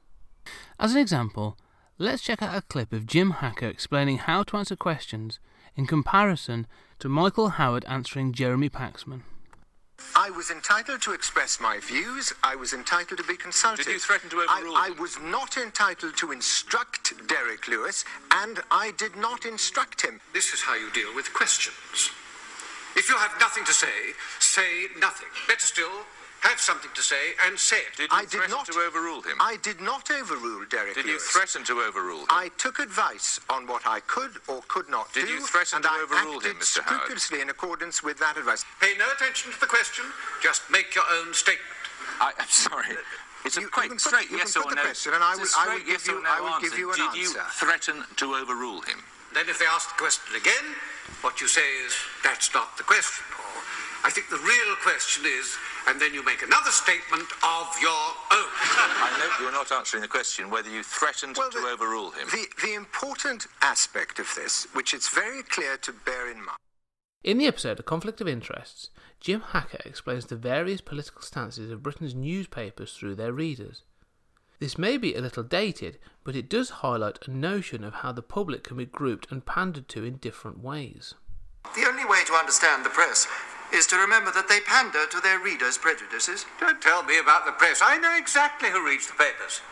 As 0.79 0.95
an 0.95 1.01
example, 1.01 1.59
let's 1.99 2.23
check 2.23 2.43
out 2.43 2.57
a 2.57 2.63
clip 2.63 2.93
of 2.93 3.07
Jim 3.07 3.31
Hacker 3.33 3.67
explaining 3.69 4.19
how 4.19 4.43
to 4.45 4.57
answer 4.57 4.77
questions 4.77 5.39
in 5.77 5.87
comparison 5.87 6.67
to 6.99 7.09
Michael 7.09 7.51
Howard 7.51 7.85
answering 7.87 8.33
Jeremy 8.33 8.69
Paxman. 8.69 9.23
I 10.17 10.31
was 10.31 10.51
entitled 10.51 11.03
to 11.03 11.13
express 11.13 11.61
my 11.61 11.79
views. 11.79 12.33
I 12.43 12.57
was 12.57 12.73
entitled 12.73 13.19
to 13.19 13.25
be 13.25 13.37
consulted. 13.37 13.85
Did 13.87 13.93
you 13.93 13.99
threaten 14.01 14.29
to 14.31 14.41
I- 14.49 14.57
overrule 14.59 14.77
I, 14.77 14.89
them? 14.91 14.99
was 15.01 15.19
not 15.21 15.57
entitled 15.57 16.17
to 16.17 16.33
instruct 16.33 17.13
Derek 17.29 17.69
Lewis, 17.69 18.05
and 18.33 18.61
I 18.71 18.93
did 18.99 19.17
not 19.17 19.45
instruct 19.47 20.03
him. 20.03 20.21
This 20.33 20.53
is 20.53 20.63
how 20.63 20.75
you 20.75 20.91
deal 20.93 21.15
with 21.15 21.33
questions. 21.33 22.11
If 22.97 23.09
you 23.09 23.17
have 23.17 23.33
nothing 23.41 23.65
to 23.65 23.73
say, 23.73 24.13
say 24.41 24.87
nothing. 24.99 25.29
Better 25.49 25.67
still, 25.67 25.91
have 26.45 26.61
something 26.61 26.91
to 26.95 27.03
say 27.03 27.33
and 27.47 27.59
say 27.59 27.79
it. 27.79 27.97
Did 27.97 28.11
you 28.11 28.17
I 28.17 28.21
did 28.23 28.31
threaten 28.31 28.51
not 28.53 28.67
to 28.67 28.79
overrule 28.81 29.23
him? 29.23 29.37
I 29.41 29.57
did 29.63 29.81
not 29.81 30.11
overrule 30.11 30.65
Derek 30.71 30.95
Did 30.95 31.07
you 31.07 31.13
Lewis. 31.13 31.25
threaten 31.33 31.65
to 31.65 31.81
overrule 31.81 32.21
him? 32.21 32.27
I 32.31 32.51
took 32.59 32.79
advice 32.79 33.41
on 33.49 33.67
what 33.67 33.83
I 33.87 34.01
could 34.01 34.33
or 34.49 34.63
could 34.69 34.89
not 34.89 35.13
Did 35.13 35.27
do, 35.27 35.33
you 35.33 35.41
threaten 35.47 35.77
and 35.77 35.85
to 35.85 35.91
I 35.91 36.01
overrule 36.05 36.37
acted 36.37 36.53
him, 36.53 36.57
Mr. 36.59 36.83
Howard? 36.83 37.01
scrupulously 37.01 37.41
in 37.41 37.51
accordance 37.51 38.03
with 38.03 38.19
that 38.19 38.37
advice. 38.37 38.65
Pay 38.81 38.95
no 38.99 39.07
attention 39.13 39.53
to 39.53 39.61
the 39.61 39.67
question, 39.67 40.05
just 40.43 40.63
make 40.71 40.95
your 40.95 41.05
own 41.21 41.33
statement. 41.35 41.65
I, 42.21 42.33
am 42.39 42.49
sorry. 42.49 42.97
It's 43.45 43.57
a 43.57 43.61
You- 43.61 43.67
you 43.67 43.71
quite 43.73 43.89
can 43.89 43.97
put- 43.97 44.01
straight 44.09 44.31
you 44.31 44.39
can 44.39 44.47
yes 44.49 44.55
put 44.55 44.67
or 44.67 44.71
the 44.71 44.77
no. 44.77 44.83
question 44.83 45.15
and 45.15 45.25
I 45.25 45.33
It's 45.33 45.41
will- 45.41 45.61
I 45.61 45.65
will 45.65 45.73
straight 45.73 45.87
give 45.87 46.01
yes 46.01 46.07
you- 46.07 46.23
no 46.23 46.31
I 46.31 46.41
will 46.41 46.61
give 46.61 46.73
answer. 46.73 46.79
you 46.79 46.93
an 46.93 46.99
Did 46.99 47.15
you 47.21 47.41
threaten 47.61 48.05
to 48.17 48.35
overrule 48.37 48.81
him? 48.83 49.03
Then 49.33 49.49
if 49.49 49.59
they 49.59 49.67
ask 49.67 49.89
the 49.91 49.97
question 49.99 50.35
again, 50.37 50.77
what 51.21 51.41
you 51.41 51.49
say 51.49 51.67
is, 51.85 51.93
that's 52.23 52.55
not 52.55 52.77
the 52.77 52.85
question. 52.85 53.25
Or, 54.05 54.09
I 54.09 54.11
think 54.11 54.29
the 54.29 54.37
real 54.37 54.77
question 54.83 55.25
is, 55.27 55.57
and 55.89 56.01
then 56.01 56.13
you 56.15 56.25
make 56.25 56.43
another 56.43 56.71
statement 56.71 57.29
of 57.43 57.67
your 57.81 57.91
own. 58.33 58.51
I 59.01 59.17
note 59.19 59.43
you're 59.43 59.53
not 59.53 59.73
answering 59.73 60.03
the 60.03 60.09
question 60.09 60.51
whether 60.51 60.71
you 60.71 60.83
threatened 60.83 61.37
Well, 61.37 61.51
to 61.51 61.61
the- 61.61 61.67
overrule 61.69 62.11
him. 62.11 62.29
The, 62.31 62.47
the 62.63 62.75
important 62.75 63.47
aspect 63.63 64.19
of 64.19 64.29
this, 64.37 64.67
which 64.73 64.95
it's 64.95 65.09
very 65.09 65.43
clear 65.43 65.77
to 65.79 65.93
bear 65.93 66.31
in 66.31 66.39
mind, 66.39 66.59
In 67.23 67.39
the 67.39 67.47
episode 67.47 67.81
A 67.81 67.83
Conflict 67.83 68.21
of 68.21 68.29
Interests, 68.29 68.91
Jim 69.21 69.41
Hacker 69.41 69.81
explains 69.85 70.27
the 70.27 70.37
various 70.37 70.81
political 70.83 71.23
stances 71.23 71.71
of 71.71 71.83
Britain's 71.83 72.15
newspapers 72.15 72.93
through 72.93 73.15
their 73.15 73.33
readers. 73.33 73.83
This 74.61 74.79
may 74.79 74.97
be 74.99 75.15
a 75.15 75.21
little 75.21 75.43
dated, 75.43 75.99
but 76.23 76.37
it 76.37 76.49
does 76.49 76.71
highlight 76.85 77.27
a 77.27 77.31
notion 77.31 77.83
of 77.83 77.95
how 77.95 78.13
the 78.13 78.23
public 78.23 78.65
can 78.65 78.77
be 78.77 78.85
grouped 78.87 79.31
and 79.33 79.45
pandered 79.45 79.89
to 79.89 80.05
in 80.05 80.17
different 80.17 80.61
ways. 80.63 81.15
The 81.75 81.87
only 81.89 82.05
way 82.05 82.23
to 82.27 82.35
understand 82.35 82.85
the 82.85 82.91
press 82.91 83.27
is 83.75 83.91
to 83.91 83.99
remember 83.99 84.31
that 84.31 84.47
they 84.47 84.63
pander 84.63 85.03
to 85.11 85.19
their 85.19 85.43
readers' 85.43 85.75
prejudices. 85.75 86.47
Don't 86.63 86.79
tell 86.79 87.03
me 87.03 87.19
about 87.19 87.43
the 87.43 87.51
press. 87.59 87.83
I 87.83 87.99
know 87.99 88.15
exactly 88.15 88.71
who 88.71 88.87
reads 88.87 89.11
the 89.11 89.19
papers. 89.19 89.67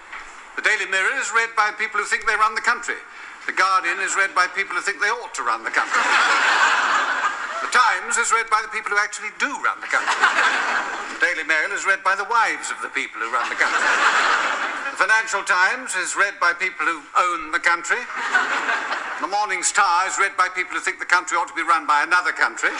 The 0.58 0.66
Daily 0.66 0.90
Mirror 0.90 1.22
is 1.22 1.30
read 1.30 1.54
by 1.54 1.70
people 1.78 2.02
who 2.02 2.06
think 2.10 2.26
they 2.26 2.34
run 2.34 2.58
the 2.58 2.66
country. 2.66 2.98
The 3.46 3.54
Guardian 3.54 4.02
is 4.02 4.18
read 4.18 4.34
by 4.34 4.50
people 4.58 4.74
who 4.74 4.82
think 4.82 4.98
they 4.98 5.10
ought 5.10 5.30
to 5.38 5.46
run 5.46 5.62
the 5.62 5.70
country. 5.70 6.02
The 7.62 7.70
Times 7.70 8.18
is 8.18 8.34
read 8.34 8.50
by 8.50 8.58
the 8.58 8.74
people 8.74 8.90
who 8.90 8.98
actually 8.98 9.30
do 9.38 9.54
run 9.62 9.78
the 9.78 9.86
country. 9.86 10.18
The 11.14 11.22
Daily 11.22 11.46
Mail 11.46 11.70
is 11.70 11.86
read 11.86 12.02
by 12.02 12.18
the 12.18 12.26
wives 12.26 12.74
of 12.74 12.82
the 12.82 12.90
people 12.90 13.22
who 13.22 13.30
run 13.30 13.46
the 13.48 13.58
country. 13.58 13.86
The 14.92 14.98
Financial 14.98 15.46
Times 15.46 15.94
is 15.94 16.18
read 16.18 16.42
by 16.42 16.58
people 16.58 16.90
who 16.90 17.06
own 17.14 17.54
the 17.54 17.62
country. 17.62 18.02
The 19.22 19.30
Morning 19.30 19.62
Star 19.62 20.10
is 20.10 20.18
read 20.18 20.34
by 20.34 20.50
people 20.50 20.74
who 20.74 20.82
think 20.82 20.98
the 20.98 21.06
country 21.06 21.38
ought 21.38 21.48
to 21.48 21.54
be 21.54 21.62
run 21.62 21.86
by 21.86 22.02
another 22.02 22.34
country. 22.34 22.74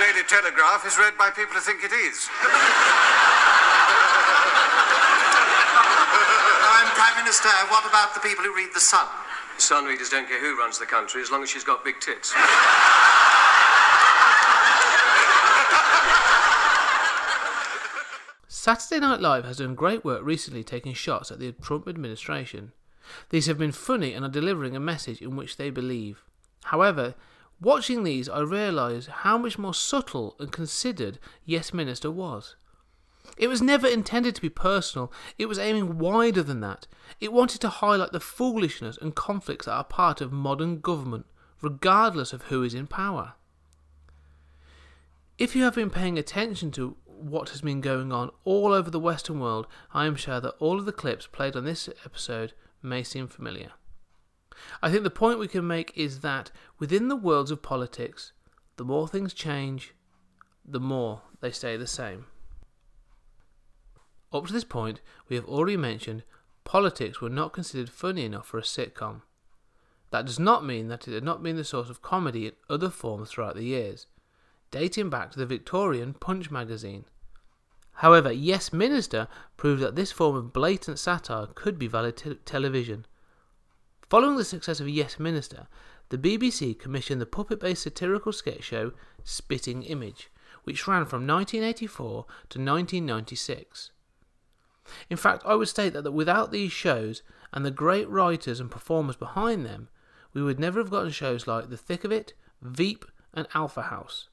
The 0.00 0.06
Daily 0.06 0.24
Telegraph 0.24 0.86
is 0.86 0.96
read 0.96 1.18
by 1.18 1.28
people 1.28 1.52
who 1.52 1.60
think 1.60 1.84
it 1.84 1.92
is. 1.92 2.26
I'm 6.64 6.88
Prime 6.96 7.22
Minister. 7.22 7.50
What 7.68 7.84
about 7.84 8.14
the 8.14 8.20
people 8.20 8.42
who 8.42 8.56
read 8.56 8.70
The 8.72 8.80
Sun? 8.80 9.06
Sun 9.58 9.84
readers 9.84 10.08
don't 10.08 10.26
care 10.26 10.40
who 10.40 10.58
runs 10.58 10.78
the 10.78 10.86
country 10.86 11.20
as 11.20 11.30
long 11.30 11.42
as 11.42 11.50
she's 11.50 11.64
got 11.64 11.84
big 11.84 12.00
tits. 12.00 12.32
Saturday 18.48 19.00
Night 19.00 19.20
Live 19.20 19.44
has 19.44 19.58
done 19.58 19.74
great 19.74 20.02
work 20.02 20.22
recently 20.24 20.64
taking 20.64 20.94
shots 20.94 21.30
at 21.30 21.40
the 21.40 21.52
Trump 21.52 21.86
administration. 21.86 22.72
These 23.28 23.44
have 23.48 23.58
been 23.58 23.72
funny 23.72 24.14
and 24.14 24.24
are 24.24 24.30
delivering 24.30 24.74
a 24.74 24.80
message 24.80 25.20
in 25.20 25.36
which 25.36 25.58
they 25.58 25.68
believe. 25.68 26.24
However, 26.64 27.16
watching 27.60 28.02
these, 28.02 28.28
I 28.28 28.40
realised 28.40 29.08
how 29.08 29.38
much 29.38 29.58
more 29.58 29.74
subtle 29.74 30.36
and 30.38 30.50
considered 30.50 31.18
Yes 31.44 31.72
Minister 31.72 32.10
was. 32.10 32.56
It 33.36 33.48
was 33.48 33.62
never 33.62 33.86
intended 33.86 34.34
to 34.34 34.42
be 34.42 34.48
personal, 34.48 35.12
it 35.38 35.46
was 35.46 35.58
aiming 35.58 35.98
wider 35.98 36.42
than 36.42 36.60
that. 36.60 36.86
It 37.20 37.32
wanted 37.32 37.60
to 37.62 37.68
highlight 37.68 38.12
the 38.12 38.20
foolishness 38.20 38.98
and 39.00 39.14
conflicts 39.14 39.66
that 39.66 39.72
are 39.74 39.84
part 39.84 40.20
of 40.20 40.32
modern 40.32 40.80
government, 40.80 41.26
regardless 41.62 42.32
of 42.32 42.42
who 42.44 42.62
is 42.62 42.74
in 42.74 42.86
power. 42.86 43.34
If 45.38 45.56
you 45.56 45.62
have 45.64 45.74
been 45.74 45.90
paying 45.90 46.18
attention 46.18 46.70
to 46.72 46.96
what 47.04 47.50
has 47.50 47.60
been 47.60 47.80
going 47.80 48.12
on 48.12 48.30
all 48.44 48.72
over 48.72 48.90
the 48.90 49.00
Western 49.00 49.40
world, 49.40 49.66
I 49.92 50.06
am 50.06 50.16
sure 50.16 50.40
that 50.40 50.56
all 50.58 50.78
of 50.78 50.86
the 50.86 50.92
clips 50.92 51.26
played 51.26 51.56
on 51.56 51.64
this 51.64 51.88
episode 52.04 52.52
may 52.82 53.02
seem 53.02 53.26
familiar. 53.26 53.72
I 54.82 54.90
think 54.90 55.02
the 55.02 55.10
point 55.10 55.38
we 55.38 55.48
can 55.48 55.66
make 55.66 55.92
is 55.96 56.20
that 56.20 56.50
within 56.78 57.08
the 57.08 57.16
worlds 57.16 57.50
of 57.50 57.62
politics, 57.62 58.32
the 58.76 58.84
more 58.84 59.08
things 59.08 59.34
change, 59.34 59.94
the 60.64 60.80
more 60.80 61.22
they 61.40 61.50
stay 61.50 61.76
the 61.76 61.86
same. 61.86 62.26
Up 64.32 64.46
to 64.46 64.52
this 64.52 64.64
point, 64.64 65.00
we 65.28 65.36
have 65.36 65.44
already 65.46 65.76
mentioned 65.76 66.22
politics 66.64 67.20
were 67.20 67.28
not 67.28 67.52
considered 67.52 67.90
funny 67.90 68.24
enough 68.24 68.46
for 68.46 68.58
a 68.58 68.62
sitcom. 68.62 69.22
That 70.10 70.26
does 70.26 70.38
not 70.38 70.64
mean 70.64 70.88
that 70.88 71.08
it 71.08 71.14
had 71.14 71.24
not 71.24 71.42
been 71.42 71.56
the 71.56 71.64
source 71.64 71.88
of 71.88 72.02
comedy 72.02 72.46
in 72.46 72.52
other 72.68 72.90
forms 72.90 73.30
throughout 73.30 73.56
the 73.56 73.64
years, 73.64 74.06
dating 74.70 75.10
back 75.10 75.30
to 75.30 75.38
the 75.38 75.46
Victorian 75.46 76.14
Punch 76.14 76.50
magazine. 76.50 77.04
However, 77.94 78.32
Yes 78.32 78.72
Minister 78.72 79.28
proved 79.56 79.82
that 79.82 79.94
this 79.94 80.12
form 80.12 80.36
of 80.36 80.52
blatant 80.52 80.98
satire 80.98 81.46
could 81.54 81.78
be 81.78 81.86
valid 81.86 82.16
te- 82.16 82.36
television. 82.44 83.04
Following 84.10 84.38
the 84.38 84.44
success 84.44 84.80
of 84.80 84.88
Yes 84.88 85.20
Minister, 85.20 85.68
the 86.08 86.18
BBC 86.18 86.76
commissioned 86.76 87.20
the 87.20 87.26
puppet 87.26 87.60
based 87.60 87.84
satirical 87.84 88.32
sketch 88.32 88.64
show 88.64 88.90
Spitting 89.22 89.84
Image, 89.84 90.32
which 90.64 90.88
ran 90.88 91.06
from 91.06 91.28
1984 91.28 92.24
to 92.48 92.58
1996. 92.58 93.92
In 95.08 95.16
fact, 95.16 95.44
I 95.46 95.54
would 95.54 95.68
state 95.68 95.92
that, 95.92 96.02
that 96.02 96.10
without 96.10 96.50
these 96.50 96.72
shows 96.72 97.22
and 97.52 97.64
the 97.64 97.70
great 97.70 98.08
writers 98.08 98.58
and 98.58 98.68
performers 98.68 99.14
behind 99.14 99.64
them, 99.64 99.88
we 100.34 100.42
would 100.42 100.58
never 100.58 100.80
have 100.80 100.90
gotten 100.90 101.12
shows 101.12 101.46
like 101.46 101.70
The 101.70 101.76
Thick 101.76 102.02
of 102.02 102.10
It, 102.10 102.32
Veep, 102.60 103.04
and 103.32 103.46
Alpha 103.54 103.82
House. 103.82 104.28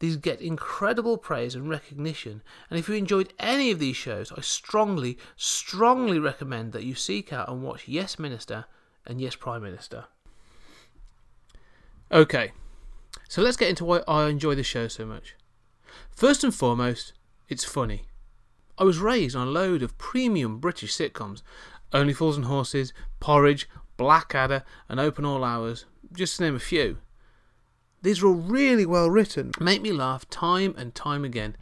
These 0.00 0.16
get 0.16 0.42
incredible 0.42 1.16
praise 1.16 1.54
and 1.54 1.70
recognition, 1.70 2.42
and 2.68 2.78
if 2.78 2.86
you 2.86 2.96
enjoyed 2.96 3.32
any 3.38 3.70
of 3.70 3.78
these 3.78 3.96
shows, 3.96 4.30
I 4.30 4.42
strongly, 4.42 5.16
strongly 5.36 6.18
recommend 6.18 6.72
that 6.72 6.84
you 6.84 6.94
seek 6.94 7.32
out 7.32 7.48
and 7.48 7.62
watch 7.62 7.88
Yes 7.88 8.18
Minister 8.18 8.66
and 9.06 9.20
Yes 9.20 9.34
Prime 9.34 9.62
Minister. 9.62 10.06
Okay, 12.12 12.52
so 13.28 13.42
let's 13.42 13.56
get 13.56 13.68
into 13.68 13.84
why 13.84 14.02
I 14.08 14.28
enjoy 14.28 14.54
the 14.54 14.62
show 14.62 14.88
so 14.88 15.06
much. 15.06 15.36
First 16.10 16.42
and 16.42 16.54
foremost, 16.54 17.12
it's 17.48 17.64
funny. 17.64 18.04
I 18.76 18.84
was 18.84 18.98
raised 18.98 19.36
on 19.36 19.46
a 19.46 19.50
load 19.50 19.82
of 19.82 19.98
premium 19.98 20.58
British 20.58 20.96
sitcoms 20.96 21.42
Only 21.92 22.12
Fools 22.12 22.36
and 22.36 22.46
Horses, 22.46 22.92
Porridge, 23.20 23.68
Blackadder, 23.96 24.64
and 24.88 24.98
Open 24.98 25.24
All 25.24 25.44
Hours, 25.44 25.84
just 26.12 26.36
to 26.36 26.42
name 26.42 26.56
a 26.56 26.60
few. 26.60 26.98
These 28.02 28.22
are 28.22 28.28
all 28.28 28.34
really 28.34 28.86
well 28.86 29.10
written, 29.10 29.52
make 29.60 29.82
me 29.82 29.92
laugh 29.92 30.28
time 30.30 30.74
and 30.78 30.94
time 30.94 31.24
again, 31.24 31.56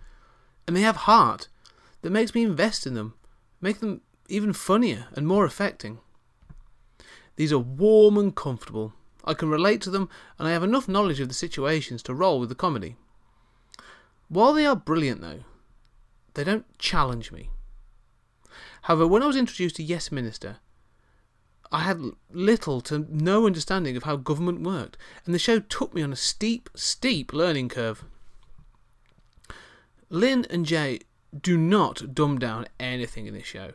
and 0.66 0.76
they 0.76 0.82
have 0.82 0.96
heart 0.96 1.48
that 2.02 2.10
makes 2.10 2.34
me 2.34 2.42
invest 2.44 2.86
in 2.86 2.94
them, 2.94 3.14
make 3.60 3.80
them 3.80 4.02
even 4.28 4.52
funnier 4.52 5.08
and 5.14 5.26
more 5.26 5.44
affecting. 5.44 5.98
These 7.38 7.52
are 7.52 7.58
warm 7.60 8.18
and 8.18 8.34
comfortable. 8.34 8.94
I 9.24 9.32
can 9.32 9.48
relate 9.48 9.80
to 9.82 9.90
them, 9.90 10.08
and 10.40 10.48
I 10.48 10.50
have 10.50 10.64
enough 10.64 10.88
knowledge 10.88 11.20
of 11.20 11.28
the 11.28 11.34
situations 11.34 12.02
to 12.02 12.12
roll 12.12 12.40
with 12.40 12.48
the 12.48 12.56
comedy. 12.56 12.96
While 14.28 14.54
they 14.54 14.66
are 14.66 14.74
brilliant, 14.74 15.20
though, 15.20 15.44
they 16.34 16.42
don't 16.42 16.66
challenge 16.80 17.30
me. 17.30 17.50
However, 18.82 19.06
when 19.06 19.22
I 19.22 19.28
was 19.28 19.36
introduced 19.36 19.76
to 19.76 19.84
Yes 19.84 20.10
Minister, 20.10 20.56
I 21.70 21.82
had 21.82 22.02
little 22.32 22.80
to 22.80 23.06
no 23.08 23.46
understanding 23.46 23.96
of 23.96 24.02
how 24.02 24.16
government 24.16 24.62
worked, 24.62 24.96
and 25.24 25.32
the 25.32 25.38
show 25.38 25.60
took 25.60 25.94
me 25.94 26.02
on 26.02 26.12
a 26.12 26.16
steep, 26.16 26.68
steep 26.74 27.32
learning 27.32 27.68
curve. 27.68 28.04
Lynn 30.10 30.44
and 30.50 30.66
Jay 30.66 31.02
do 31.40 31.56
not 31.56 32.16
dumb 32.16 32.40
down 32.40 32.66
anything 32.80 33.26
in 33.26 33.34
this 33.34 33.46
show. 33.46 33.74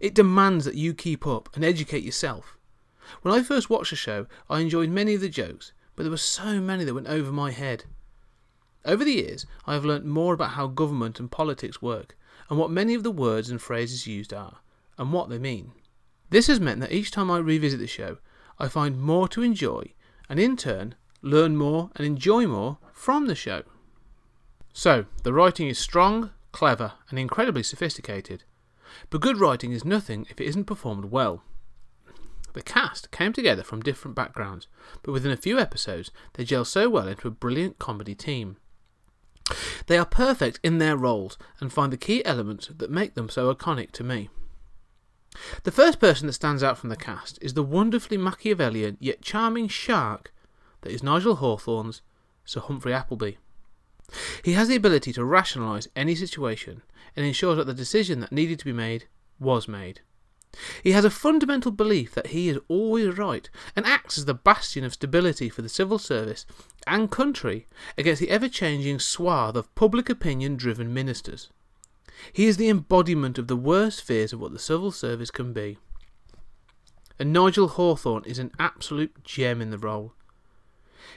It 0.00 0.12
demands 0.12 0.64
that 0.64 0.74
you 0.74 0.92
keep 0.92 1.24
up 1.24 1.54
and 1.54 1.64
educate 1.64 2.02
yourself. 2.02 2.55
When 3.22 3.34
I 3.34 3.42
first 3.42 3.70
watched 3.70 3.90
the 3.90 3.96
show, 3.96 4.26
I 4.48 4.60
enjoyed 4.60 4.90
many 4.90 5.14
of 5.14 5.20
the 5.20 5.28
jokes, 5.28 5.72
but 5.94 6.02
there 6.02 6.10
were 6.10 6.16
so 6.16 6.60
many 6.60 6.84
that 6.84 6.94
went 6.94 7.08
over 7.08 7.32
my 7.32 7.50
head. 7.50 7.84
Over 8.84 9.04
the 9.04 9.14
years, 9.14 9.46
I 9.66 9.74
have 9.74 9.84
learnt 9.84 10.04
more 10.04 10.34
about 10.34 10.50
how 10.50 10.68
government 10.68 11.18
and 11.18 11.30
politics 11.30 11.82
work, 11.82 12.16
and 12.48 12.58
what 12.58 12.70
many 12.70 12.94
of 12.94 13.02
the 13.02 13.10
words 13.10 13.50
and 13.50 13.60
phrases 13.60 14.06
used 14.06 14.32
are, 14.32 14.58
and 14.98 15.12
what 15.12 15.28
they 15.28 15.38
mean. 15.38 15.72
This 16.30 16.46
has 16.46 16.60
meant 16.60 16.80
that 16.80 16.92
each 16.92 17.10
time 17.10 17.30
I 17.30 17.38
revisit 17.38 17.80
the 17.80 17.86
show, 17.86 18.18
I 18.58 18.68
find 18.68 19.00
more 19.00 19.28
to 19.28 19.42
enjoy, 19.42 19.92
and 20.28 20.38
in 20.38 20.56
turn, 20.56 20.94
learn 21.22 21.56
more 21.56 21.90
and 21.96 22.06
enjoy 22.06 22.46
more 22.46 22.78
from 22.92 23.26
the 23.26 23.34
show. 23.34 23.62
So, 24.72 25.06
the 25.22 25.32
writing 25.32 25.68
is 25.68 25.78
strong, 25.78 26.30
clever, 26.52 26.92
and 27.10 27.18
incredibly 27.18 27.62
sophisticated. 27.62 28.44
But 29.10 29.20
good 29.20 29.38
writing 29.38 29.72
is 29.72 29.84
nothing 29.84 30.26
if 30.30 30.40
it 30.40 30.46
isn't 30.46 30.64
performed 30.64 31.06
well. 31.06 31.42
The 32.56 32.62
cast 32.62 33.10
came 33.10 33.34
together 33.34 33.62
from 33.62 33.82
different 33.82 34.14
backgrounds, 34.14 34.66
but 35.02 35.12
within 35.12 35.30
a 35.30 35.36
few 35.36 35.58
episodes, 35.58 36.10
they 36.32 36.44
gel 36.44 36.64
so 36.64 36.88
well 36.88 37.06
into 37.06 37.28
a 37.28 37.30
brilliant 37.30 37.78
comedy 37.78 38.14
team. 38.14 38.56
They 39.88 39.98
are 39.98 40.06
perfect 40.06 40.58
in 40.62 40.78
their 40.78 40.96
roles 40.96 41.36
and 41.60 41.70
find 41.70 41.92
the 41.92 41.98
key 41.98 42.24
elements 42.24 42.68
that 42.68 42.90
make 42.90 43.12
them 43.12 43.28
so 43.28 43.54
iconic 43.54 43.90
to 43.92 44.04
me. 44.04 44.30
The 45.64 45.70
first 45.70 46.00
person 46.00 46.26
that 46.28 46.32
stands 46.32 46.62
out 46.62 46.78
from 46.78 46.88
the 46.88 46.96
cast 46.96 47.38
is 47.42 47.52
the 47.52 47.62
wonderfully 47.62 48.16
Machiavellian 48.16 48.96
yet 49.00 49.20
charming 49.20 49.68
shark 49.68 50.32
that 50.80 50.92
is 50.92 51.02
Nigel 51.02 51.36
Hawthorne's 51.36 52.00
Sir 52.46 52.60
Humphrey 52.60 52.94
Appleby. 52.94 53.32
He 54.42 54.52
has 54.52 54.68
the 54.68 54.76
ability 54.76 55.12
to 55.12 55.26
rationalise 55.26 55.88
any 55.94 56.14
situation 56.14 56.80
and 57.14 57.26
ensures 57.26 57.58
that 57.58 57.66
the 57.66 57.74
decision 57.74 58.20
that 58.20 58.32
needed 58.32 58.58
to 58.60 58.64
be 58.64 58.72
made 58.72 59.08
was 59.38 59.68
made. 59.68 60.00
He 60.82 60.92
has 60.92 61.04
a 61.04 61.10
fundamental 61.10 61.70
belief 61.70 62.14
that 62.14 62.28
he 62.28 62.48
is 62.48 62.58
always 62.68 63.18
right 63.18 63.48
and 63.74 63.84
acts 63.86 64.16
as 64.18 64.24
the 64.24 64.34
bastion 64.34 64.84
of 64.84 64.94
stability 64.94 65.48
for 65.48 65.62
the 65.62 65.68
civil 65.68 65.98
service 65.98 66.46
and 66.86 67.10
country 67.10 67.66
against 67.98 68.20
the 68.20 68.30
ever 68.30 68.48
changing 68.48 68.98
swath 68.98 69.56
of 69.56 69.74
public 69.74 70.08
opinion 70.08 70.56
driven 70.56 70.94
ministers. 70.94 71.50
He 72.32 72.46
is 72.46 72.56
the 72.56 72.68
embodiment 72.68 73.38
of 73.38 73.48
the 73.48 73.56
worst 73.56 74.02
fears 74.02 74.32
of 74.32 74.40
what 74.40 74.52
the 74.52 74.58
civil 74.58 74.90
service 74.90 75.30
can 75.30 75.52
be. 75.52 75.78
And 77.18 77.32
Nigel 77.32 77.68
Hawthorne 77.68 78.24
is 78.24 78.38
an 78.38 78.52
absolute 78.58 79.24
gem 79.24 79.60
in 79.60 79.70
the 79.70 79.78
role. 79.78 80.12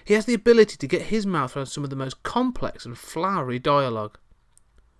He 0.05 0.13
has 0.13 0.25
the 0.25 0.33
ability 0.33 0.77
to 0.77 0.87
get 0.87 1.03
his 1.03 1.25
mouth 1.25 1.55
around 1.55 1.67
some 1.67 1.83
of 1.83 1.89
the 1.89 1.95
most 1.95 2.23
complex 2.23 2.85
and 2.85 2.97
flowery 2.97 3.59
dialogue. 3.59 4.17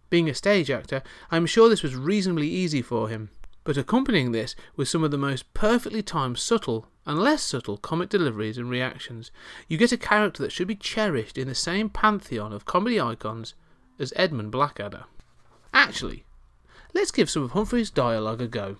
Being 0.10 0.30
a 0.30 0.34
stage 0.34 0.72
actor, 0.72 1.04
I 1.30 1.38
am 1.38 1.46
sure 1.46 1.70
this 1.70 1.84
was 1.84 1.96
reasonably 1.96 2.50
easy 2.50 2.82
for 2.82 3.10
him, 3.10 3.30
but 3.70 3.78
accompanying 3.78 4.32
this 4.32 4.56
with 4.76 4.90
some 4.90 5.04
of 5.04 5.12
the 5.12 5.18
most 5.18 5.54
perfectly 5.54 6.02
timed 6.02 6.40
subtle 6.40 6.88
and 7.06 7.20
less 7.20 7.44
subtle 7.44 7.78
comic 7.78 8.10
deliveries 8.10 8.58
and 8.58 8.68
reactions, 8.68 9.30
you 9.68 9.78
get 9.78 9.92
a 9.92 9.98
character 9.98 10.42
that 10.42 10.52
should 10.52 10.68
be 10.68 10.74
cherished 10.74 11.38
in 11.38 11.48
the 11.48 11.54
same 11.54 11.88
pantheon 11.88 12.52
of 12.52 12.66
comedy 12.66 13.00
icons 13.00 13.54
as 14.00 14.12
Edmund 14.16 14.50
Blackadder. 14.50 15.04
Actually, 15.72 16.26
let's 16.96 17.12
give 17.12 17.30
some 17.30 17.44
of 17.44 17.52
Humphrey's 17.52 17.92
dialogue 17.92 18.42
a 18.42 18.48
go. 18.48 18.78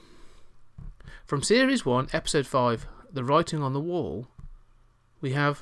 From 1.24 1.44
Series 1.44 1.86
1, 1.86 2.08
Episode 2.12 2.48
5, 2.48 2.88
The 3.14 3.24
Writing 3.24 3.62
on 3.62 3.74
the 3.74 3.80
Wall, 3.80 4.28
we 5.22 5.34
have 5.34 5.62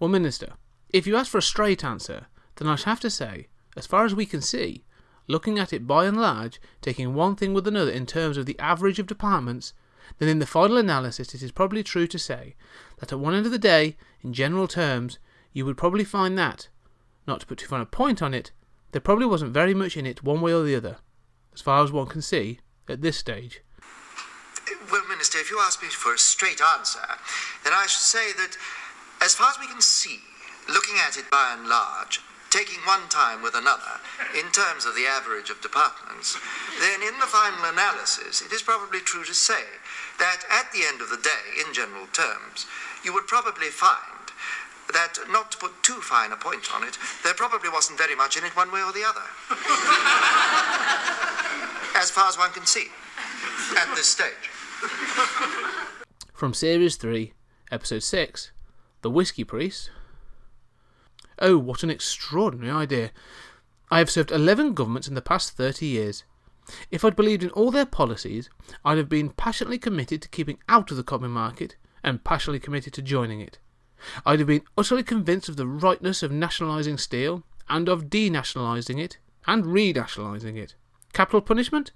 Well, 0.00 0.10
Minister, 0.10 0.54
if 0.90 1.06
you 1.06 1.14
ask 1.14 1.30
for 1.30 1.38
a 1.38 1.40
straight 1.40 1.84
answer, 1.84 2.26
then 2.56 2.66
I 2.66 2.74
should 2.74 2.86
have 2.86 2.98
to 2.98 3.10
say, 3.10 3.46
as 3.76 3.86
far 3.86 4.04
as 4.04 4.12
we 4.12 4.26
can 4.26 4.40
see, 4.40 4.82
looking 5.26 5.58
at 5.58 5.72
it 5.72 5.86
by 5.86 6.06
and 6.06 6.16
large, 6.16 6.60
taking 6.80 7.14
one 7.14 7.36
thing 7.36 7.54
with 7.54 7.66
another 7.66 7.90
in 7.90 8.06
terms 8.06 8.36
of 8.36 8.46
the 8.46 8.58
average 8.58 8.98
of 8.98 9.06
departments, 9.06 9.72
then 10.18 10.28
in 10.28 10.38
the 10.38 10.46
final 10.46 10.76
analysis 10.76 11.34
it 11.34 11.42
is 11.42 11.52
probably 11.52 11.82
true 11.82 12.06
to 12.06 12.18
say 12.18 12.54
that 12.98 13.12
at 13.12 13.18
one 13.18 13.34
end 13.34 13.46
of 13.46 13.52
the 13.52 13.58
day, 13.58 13.96
in 14.22 14.32
general 14.32 14.68
terms, 14.68 15.18
you 15.52 15.64
would 15.64 15.76
probably 15.76 16.04
find 16.04 16.36
that, 16.38 16.68
not 17.26 17.40
to 17.40 17.46
put 17.46 17.58
too 17.58 17.66
fine 17.66 17.80
a 17.80 17.86
point 17.86 18.22
on 18.22 18.34
it, 18.34 18.52
there 18.92 19.00
probably 19.00 19.26
wasn't 19.26 19.52
very 19.52 19.74
much 19.74 19.96
in 19.96 20.06
it 20.06 20.22
one 20.22 20.40
way 20.40 20.52
or 20.52 20.62
the 20.62 20.76
other, 20.76 20.98
as 21.52 21.60
far 21.60 21.82
as 21.82 21.90
one 21.90 22.06
can 22.06 22.22
see 22.22 22.60
at 22.88 23.00
this 23.00 23.16
stage. 23.16 23.62
Well, 24.90 25.06
Minister, 25.08 25.38
if 25.38 25.50
you 25.50 25.58
ask 25.60 25.82
me 25.82 25.88
for 25.88 26.14
a 26.14 26.18
straight 26.18 26.60
answer, 26.60 27.00
then 27.64 27.72
I 27.72 27.86
should 27.86 28.02
say 28.02 28.32
that, 28.32 28.56
as 29.20 29.34
far 29.34 29.48
as 29.50 29.58
we 29.58 29.66
can 29.66 29.80
see, 29.80 30.20
looking 30.68 30.96
at 31.06 31.16
it 31.16 31.30
by 31.30 31.54
and 31.56 31.68
large, 31.68 32.20
taking 32.54 32.78
one 32.86 33.02
time 33.10 33.42
with 33.42 33.56
another, 33.56 33.98
in 34.38 34.46
terms 34.54 34.86
of 34.86 34.94
the 34.94 35.10
average 35.10 35.50
of 35.50 35.60
departments, 35.60 36.38
then 36.78 37.02
in 37.02 37.18
the 37.18 37.26
final 37.26 37.64
analysis, 37.64 38.40
it 38.40 38.52
is 38.52 38.62
probably 38.62 39.00
true 39.00 39.24
to 39.24 39.34
say 39.34 39.82
that 40.20 40.44
at 40.48 40.70
the 40.70 40.86
end 40.86 41.00
of 41.00 41.10
the 41.10 41.18
day, 41.18 41.58
in 41.58 41.74
general 41.74 42.06
terms, 42.12 42.66
you 43.02 43.12
would 43.12 43.26
probably 43.26 43.74
find 43.74 44.30
that, 44.92 45.18
not 45.30 45.50
to 45.50 45.58
put 45.58 45.82
too 45.82 45.98
fine 45.98 46.30
a 46.30 46.36
point 46.36 46.72
on 46.72 46.86
it, 46.86 46.96
there 47.24 47.34
probably 47.34 47.68
wasn't 47.68 47.98
very 47.98 48.14
much 48.14 48.36
in 48.36 48.44
it 48.44 48.54
one 48.54 48.70
way 48.70 48.82
or 48.82 48.92
the 48.92 49.02
other. 49.02 49.26
as 51.98 52.12
far 52.12 52.28
as 52.28 52.38
one 52.38 52.52
can 52.52 52.66
see, 52.66 52.86
at 53.76 53.92
this 53.96 54.06
stage. 54.06 54.48
From 56.32 56.54
Series 56.54 56.94
3, 56.94 57.32
Episode 57.72 58.04
6, 58.04 58.52
The 59.02 59.10
Whiskey 59.10 59.42
Priest. 59.42 59.90
Oh, 61.38 61.58
what 61.58 61.82
an 61.82 61.90
extraordinary 61.90 62.70
idea! 62.70 63.10
I 63.90 63.98
have 63.98 64.10
served 64.10 64.30
11 64.30 64.74
governments 64.74 65.08
in 65.08 65.14
the 65.14 65.22
past 65.22 65.56
30 65.56 65.86
years. 65.86 66.24
If 66.90 67.04
I'd 67.04 67.16
believed 67.16 67.42
in 67.42 67.50
all 67.50 67.70
their 67.70 67.86
policies, 67.86 68.48
I'd 68.84 68.98
have 68.98 69.08
been 69.08 69.30
passionately 69.30 69.78
committed 69.78 70.22
to 70.22 70.28
keeping 70.28 70.58
out 70.68 70.90
of 70.90 70.96
the 70.96 71.02
common 71.02 71.30
market 71.30 71.76
and 72.02 72.24
passionately 72.24 72.60
committed 72.60 72.92
to 72.94 73.02
joining 73.02 73.40
it. 73.40 73.58
I'd 74.24 74.38
have 74.38 74.48
been 74.48 74.62
utterly 74.76 75.02
convinced 75.02 75.48
of 75.48 75.56
the 75.56 75.66
rightness 75.66 76.22
of 76.22 76.32
nationalising 76.32 76.98
steel 76.98 77.44
and 77.68 77.88
of 77.88 78.04
denationalising 78.04 78.98
it 79.00 79.18
and 79.46 79.64
renationalising 79.64 80.56
it. 80.56 80.74
Capital 81.12 81.40
punishment? 81.40 81.92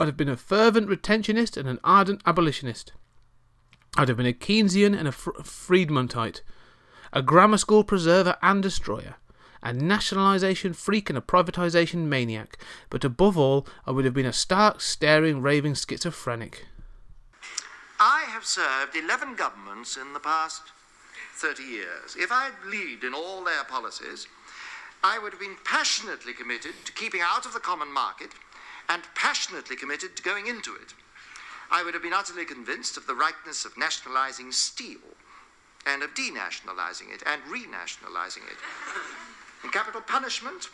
I'd 0.00 0.08
have 0.08 0.16
been 0.16 0.28
a 0.28 0.36
fervent 0.36 0.88
retentionist 0.88 1.56
and 1.56 1.68
an 1.68 1.78
ardent 1.84 2.22
abolitionist. 2.26 2.92
I'd 3.96 4.08
have 4.08 4.16
been 4.16 4.26
a 4.26 4.32
Keynesian 4.32 4.98
and 4.98 5.06
a 5.06 5.12
Fr- 5.12 5.30
Friedmanite, 5.42 6.40
a 7.14 7.22
grammar 7.22 7.56
school 7.56 7.84
preserver 7.84 8.36
and 8.42 8.60
destroyer, 8.60 9.14
a 9.62 9.72
nationalisation 9.72 10.72
freak 10.72 11.08
and 11.08 11.16
a 11.16 11.20
privatisation 11.22 12.06
maniac, 12.06 12.58
but 12.90 13.04
above 13.04 13.38
all, 13.38 13.64
I 13.86 13.92
would 13.92 14.04
have 14.04 14.12
been 14.12 14.26
a 14.26 14.32
stark, 14.32 14.80
staring, 14.80 15.40
raving 15.40 15.74
schizophrenic. 15.74 16.66
I 18.00 18.24
have 18.26 18.44
served 18.44 18.96
11 18.96 19.36
governments 19.36 19.96
in 19.96 20.12
the 20.12 20.18
past 20.18 20.62
30 21.36 21.62
years. 21.62 22.16
If 22.18 22.32
I'd 22.32 22.60
believed 22.64 23.04
in 23.04 23.14
all 23.14 23.44
their 23.44 23.62
policies, 23.62 24.26
I 25.04 25.20
would 25.20 25.32
have 25.32 25.40
been 25.40 25.56
passionately 25.64 26.32
committed 26.32 26.74
to 26.84 26.92
keeping 26.92 27.20
out 27.20 27.46
of 27.46 27.52
the 27.52 27.60
common 27.60 27.92
market 27.92 28.30
and 28.88 29.04
passionately 29.14 29.76
committed 29.76 30.16
to 30.16 30.22
going 30.24 30.48
into 30.48 30.74
it. 30.74 30.94
I 31.70 31.84
would 31.84 31.94
have 31.94 32.02
been 32.02 32.12
utterly 32.12 32.44
convinced 32.44 32.96
of 32.96 33.06
the 33.06 33.14
rightness 33.14 33.64
of 33.64 33.78
nationalising 33.78 34.50
steel 34.50 34.98
and 35.86 36.02
of 36.02 36.14
denationalising 36.14 37.12
it 37.14 37.22
and 37.26 37.42
renationalising 37.44 38.44
it. 38.48 38.58
In 39.62 39.70
capital 39.70 40.00
punishment, 40.00 40.68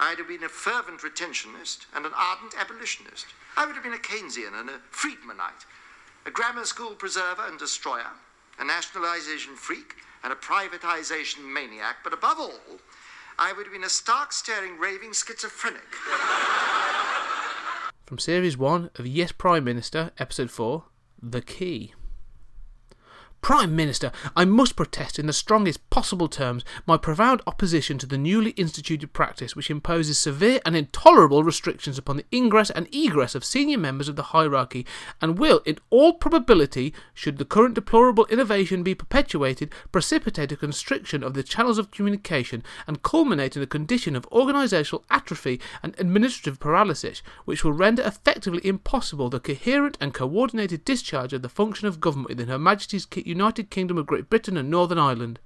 I'd 0.00 0.18
have 0.18 0.28
been 0.28 0.44
a 0.44 0.48
fervent 0.48 1.00
retentionist 1.00 1.86
and 1.94 2.06
an 2.06 2.12
ardent 2.16 2.54
abolitionist. 2.58 3.26
I 3.56 3.66
would 3.66 3.74
have 3.74 3.84
been 3.84 3.92
a 3.92 3.98
Keynesian 3.98 4.58
and 4.58 4.70
a 4.70 4.80
Friedmanite, 4.90 5.66
a 6.26 6.30
grammar 6.30 6.64
school 6.64 6.94
preserver 6.94 7.46
and 7.46 7.58
destroyer, 7.58 8.10
a 8.58 8.64
nationalisation 8.64 9.54
freak 9.54 9.94
and 10.24 10.32
a 10.32 10.36
privatisation 10.36 11.44
maniac, 11.52 11.96
but 12.02 12.12
above 12.12 12.38
all, 12.38 12.80
I 13.38 13.52
would 13.52 13.66
have 13.66 13.72
been 13.72 13.84
a 13.84 13.88
stark, 13.88 14.32
staring, 14.32 14.78
raving 14.78 15.12
schizophrenic. 15.12 15.94
From 18.06 18.18
Series 18.18 18.58
1 18.58 18.90
of 18.96 19.06
Yes 19.06 19.32
Prime 19.32 19.64
Minister, 19.64 20.12
Episode 20.18 20.50
4, 20.50 20.84
The 21.22 21.40
Key. 21.40 21.94
Prime 23.42 23.74
Minister, 23.74 24.12
I 24.36 24.44
must 24.44 24.76
protest 24.76 25.18
in 25.18 25.26
the 25.26 25.32
strongest 25.32 25.90
possible 25.90 26.28
terms 26.28 26.64
my 26.86 26.96
profound 26.96 27.42
opposition 27.44 27.98
to 27.98 28.06
the 28.06 28.16
newly 28.16 28.50
instituted 28.50 29.12
practice 29.12 29.56
which 29.56 29.68
imposes 29.68 30.16
severe 30.16 30.60
and 30.64 30.76
intolerable 30.76 31.42
restrictions 31.42 31.98
upon 31.98 32.18
the 32.18 32.24
ingress 32.32 32.70
and 32.70 32.86
egress 32.94 33.34
of 33.34 33.44
senior 33.44 33.78
members 33.78 34.08
of 34.08 34.14
the 34.14 34.22
hierarchy, 34.22 34.86
and 35.20 35.40
will, 35.40 35.60
in 35.66 35.76
all 35.90 36.12
probability, 36.12 36.94
should 37.14 37.38
the 37.38 37.44
current 37.44 37.74
deplorable 37.74 38.26
innovation 38.26 38.84
be 38.84 38.94
perpetuated, 38.94 39.72
precipitate 39.90 40.52
a 40.52 40.56
constriction 40.56 41.24
of 41.24 41.34
the 41.34 41.42
channels 41.42 41.78
of 41.78 41.90
communication 41.90 42.62
and 42.86 43.02
culminate 43.02 43.56
in 43.56 43.62
a 43.62 43.66
condition 43.66 44.14
of 44.14 44.30
organisational 44.30 45.02
atrophy 45.10 45.60
and 45.82 45.96
administrative 45.98 46.60
paralysis, 46.60 47.22
which 47.44 47.64
will 47.64 47.72
render 47.72 48.04
effectively 48.04 48.64
impossible 48.64 49.28
the 49.28 49.40
coherent 49.40 49.98
and 50.00 50.14
coordinated 50.14 50.84
discharge 50.84 51.32
of 51.32 51.42
the 51.42 51.48
function 51.48 51.88
of 51.88 51.98
government 51.98 52.28
within 52.28 52.46
Her 52.46 52.56
Majesty's 52.56 53.04
United 53.32 53.70
Kingdom 53.70 53.96
of 53.96 54.04
Great 54.04 54.28
Britain 54.28 54.58
and 54.58 54.68
Northern 54.68 54.98
Ireland. 54.98 55.38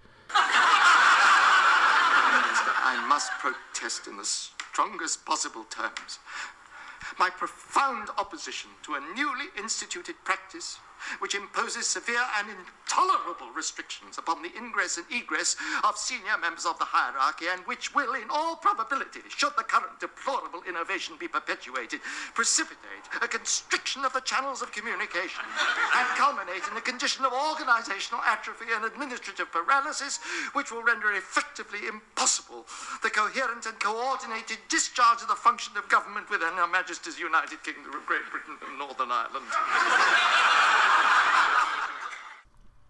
I 2.88 3.06
must 3.08 3.30
protest 3.38 4.08
in 4.08 4.16
the 4.16 4.24
strongest 4.24 5.24
possible 5.24 5.64
terms 5.70 6.18
my 7.18 7.30
profound 7.30 8.08
opposition 8.18 8.70
to 8.82 8.94
a 8.94 9.00
newly 9.14 9.46
instituted 9.56 10.16
practice 10.24 10.78
which 11.18 11.34
imposes 11.34 11.86
severe 11.86 12.24
and 12.38 12.48
intolerable 12.48 13.50
restrictions 13.54 14.18
upon 14.18 14.42
the 14.42 14.50
ingress 14.56 14.96
and 14.96 15.06
egress 15.10 15.56
of 15.84 15.96
senior 15.96 16.36
members 16.40 16.66
of 16.66 16.78
the 16.78 16.84
hierarchy 16.84 17.46
and 17.50 17.60
which 17.66 17.94
will, 17.94 18.14
in 18.14 18.28
all 18.30 18.56
probability, 18.56 19.20
should 19.28 19.52
the 19.56 19.62
current 19.62 19.98
deplorable 20.00 20.62
innovation 20.68 21.14
be 21.18 21.28
perpetuated, 21.28 22.00
precipitate 22.34 23.06
a 23.22 23.28
constriction 23.28 24.04
of 24.04 24.12
the 24.12 24.20
channels 24.20 24.62
of 24.62 24.72
communication 24.72 25.44
and 25.96 26.06
culminate 26.16 26.62
in 26.70 26.76
a 26.76 26.80
condition 26.80 27.24
of 27.24 27.32
organizational 27.32 28.22
atrophy 28.22 28.66
and 28.74 28.84
administrative 28.84 29.50
paralysis 29.52 30.18
which 30.52 30.70
will 30.70 30.82
render 30.82 31.12
effectively 31.12 31.86
impossible 31.86 32.66
the 33.02 33.10
coherent 33.10 33.66
and 33.66 33.78
coordinated 33.80 34.58
discharge 34.68 35.22
of 35.22 35.28
the 35.28 35.34
function 35.34 35.76
of 35.76 35.88
government 35.88 36.28
within 36.30 36.54
Her 36.54 36.66
Majesty's 36.66 37.18
United 37.18 37.62
Kingdom 37.62 37.94
of 37.94 38.06
Great 38.06 38.26
Britain 38.30 38.56
and 38.66 38.78
Northern 38.78 39.10
Ireland. 39.10 39.46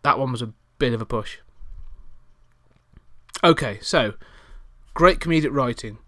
That 0.07 0.21
one 0.21 0.31
was 0.31 0.41
a 0.41 0.53
bit 0.79 0.93
of 0.93 1.03
a 1.03 1.05
push. 1.05 1.39
Okay, 3.43 3.81
so, 3.83 4.15
great 4.95 5.19
comedic 5.19 5.53
writing. 5.53 5.99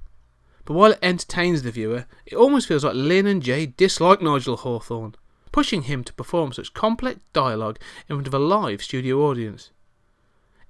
But 0.65 0.75
while 0.75 0.93
it 0.93 1.01
entertains 1.03 1.63
the 1.63 1.73
viewer, 1.73 2.07
it 2.25 2.37
almost 2.37 2.69
feels 2.69 2.85
like 2.85 2.95
Lynn 2.95 3.27
and 3.27 3.43
Jay 3.43 3.67
dislike 3.67 4.23
Nigel 4.23 4.59
Hawthorne, 4.59 5.17
pushing 5.51 5.83
him 5.83 6.05
to 6.05 6.13
perform 6.13 6.53
such 6.53 6.75
complex 6.75 7.19
dialogue 7.33 7.81
in 8.09 8.15
front 8.15 8.29
of 8.29 8.35
a 8.35 8.39
live 8.39 8.85
studio 8.85 9.21
audience. 9.23 9.73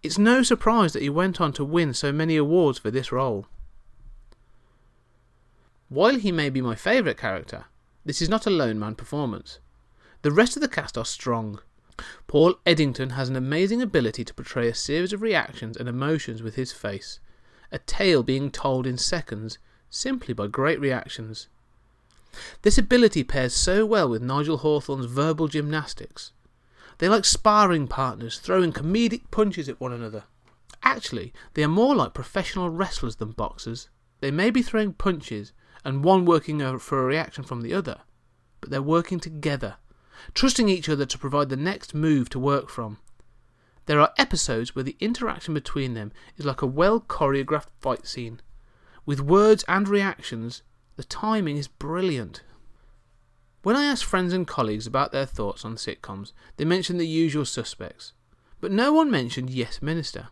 It's 0.03 0.17
no 0.17 0.43
surprise 0.43 0.95
that 0.95 1.03
he 1.03 1.11
went 1.11 1.38
on 1.38 1.53
to 1.53 1.64
win 1.67 1.93
so 1.93 2.11
many 2.11 2.38
awards 2.38 2.79
for 2.79 2.91
this 2.91 3.12
role. 3.12 3.45
While 5.91 6.14
he 6.14 6.33
may 6.33 6.49
be 6.49 6.62
my 6.62 6.77
favourite 6.77 7.19
character, 7.19 7.67
this 8.07 8.23
is 8.23 8.31
not 8.31 8.47
a 8.47 8.51
lone 8.51 8.79
man 8.79 8.95
performance. 8.95 9.59
The 10.23 10.33
rest 10.33 10.57
of 10.57 10.62
the 10.62 10.67
cast 10.67 10.97
are 10.97 11.05
strong. 11.05 11.61
Paul 12.27 12.57
Eddington 12.67 13.11
has 13.11 13.29
an 13.29 13.37
amazing 13.37 13.81
ability 13.81 14.25
to 14.25 14.35
portray 14.35 14.69
a 14.69 14.75
series 14.75 15.13
of 15.13 15.23
reactions 15.23 15.77
and 15.77 15.89
emotions 15.89 16.43
with 16.43 16.57
his 16.57 16.73
face, 16.73 17.21
a 17.73 17.79
tale 17.79 18.23
being 18.23 18.51
told 18.51 18.87
in 18.87 18.99
seconds 18.99 19.59
simply 19.91 20.35
by 20.35 20.47
great 20.47 20.81
reactions. 20.81 21.49
This 22.63 22.79
ability 22.79 23.25
pairs 23.25 23.55
so 23.55 23.87
well 23.87 24.09
with 24.09 24.23
Nigel 24.23 24.59
Hawthorne's 24.59 25.07
verbal 25.07 25.49
gymnastics. 25.49 26.33
They're 26.99 27.11
like 27.11 27.25
sparring 27.25 27.89
partners 27.89 28.39
throwing 28.39 28.73
comedic 28.73 29.31
punches 29.31 29.69
at 29.69 29.81
one 29.81 29.93
another. 29.93 30.25
Actually, 30.83 31.33
they 31.55 31.65
are 31.65 31.69
more 31.69 31.95
like 31.97 32.15
professional 32.15 32.71
wrestlers 32.71 33.17
than 33.17 33.33
boxers. 33.33 33.89
They 34.21 34.31
may 34.31 34.51
be 34.51 34.63
throwing 34.63 34.93
punches 34.93 35.53
and 35.85 36.05
one 36.05 36.25
working 36.25 36.59
for 36.79 37.01
a 37.01 37.07
reaction 37.07 37.45
from 37.45 37.63
the 37.63 37.73
other, 37.73 38.03
but 38.61 38.71
they're 38.71 38.83
working 38.83 39.21
together 39.21 39.77
trusting 40.35 40.69
each 40.69 40.89
other 40.89 41.07
to 41.07 41.19
provide 41.19 41.49
the 41.49 41.57
next 41.57 41.95
move 41.95 42.29
to 42.31 42.39
work 42.39 42.69
from. 42.69 42.99
There 43.87 44.01
are 44.01 44.13
episodes 44.19 44.75
where 44.75 44.83
the 44.83 44.97
interaction 45.01 45.55
between 45.55 45.95
them 45.95 46.13
is 46.37 46.45
like 46.45 46.63
a 46.63 46.67
well 46.67 47.01
choreographed 47.01 47.71
fight 47.81 48.07
scene. 48.07 48.41
With 49.07 49.21
words 49.21 49.65
and 49.67 49.89
reactions, 49.89 50.63
the 50.97 51.05
timing 51.05 51.57
is 51.57 51.69
brilliant. 51.69 52.43
When 53.63 53.77
I 53.77 53.85
asked 53.85 54.05
friends 54.05 54.33
and 54.33 54.47
colleagues 54.47 54.87
about 54.87 55.13
their 55.13 55.27
thoughts 55.27 55.65
on 55.65 55.77
sitcoms, 55.77 56.33
they 56.57 56.65
mentioned 56.65 57.01
the 57.01 57.07
usual 57.07 57.45
suspects, 57.45 58.13
but 58.61 58.71
no 58.71 58.93
one 58.93 59.11
mentioned 59.11 59.51
Yes 59.51 59.81
Minister. 59.81 60.29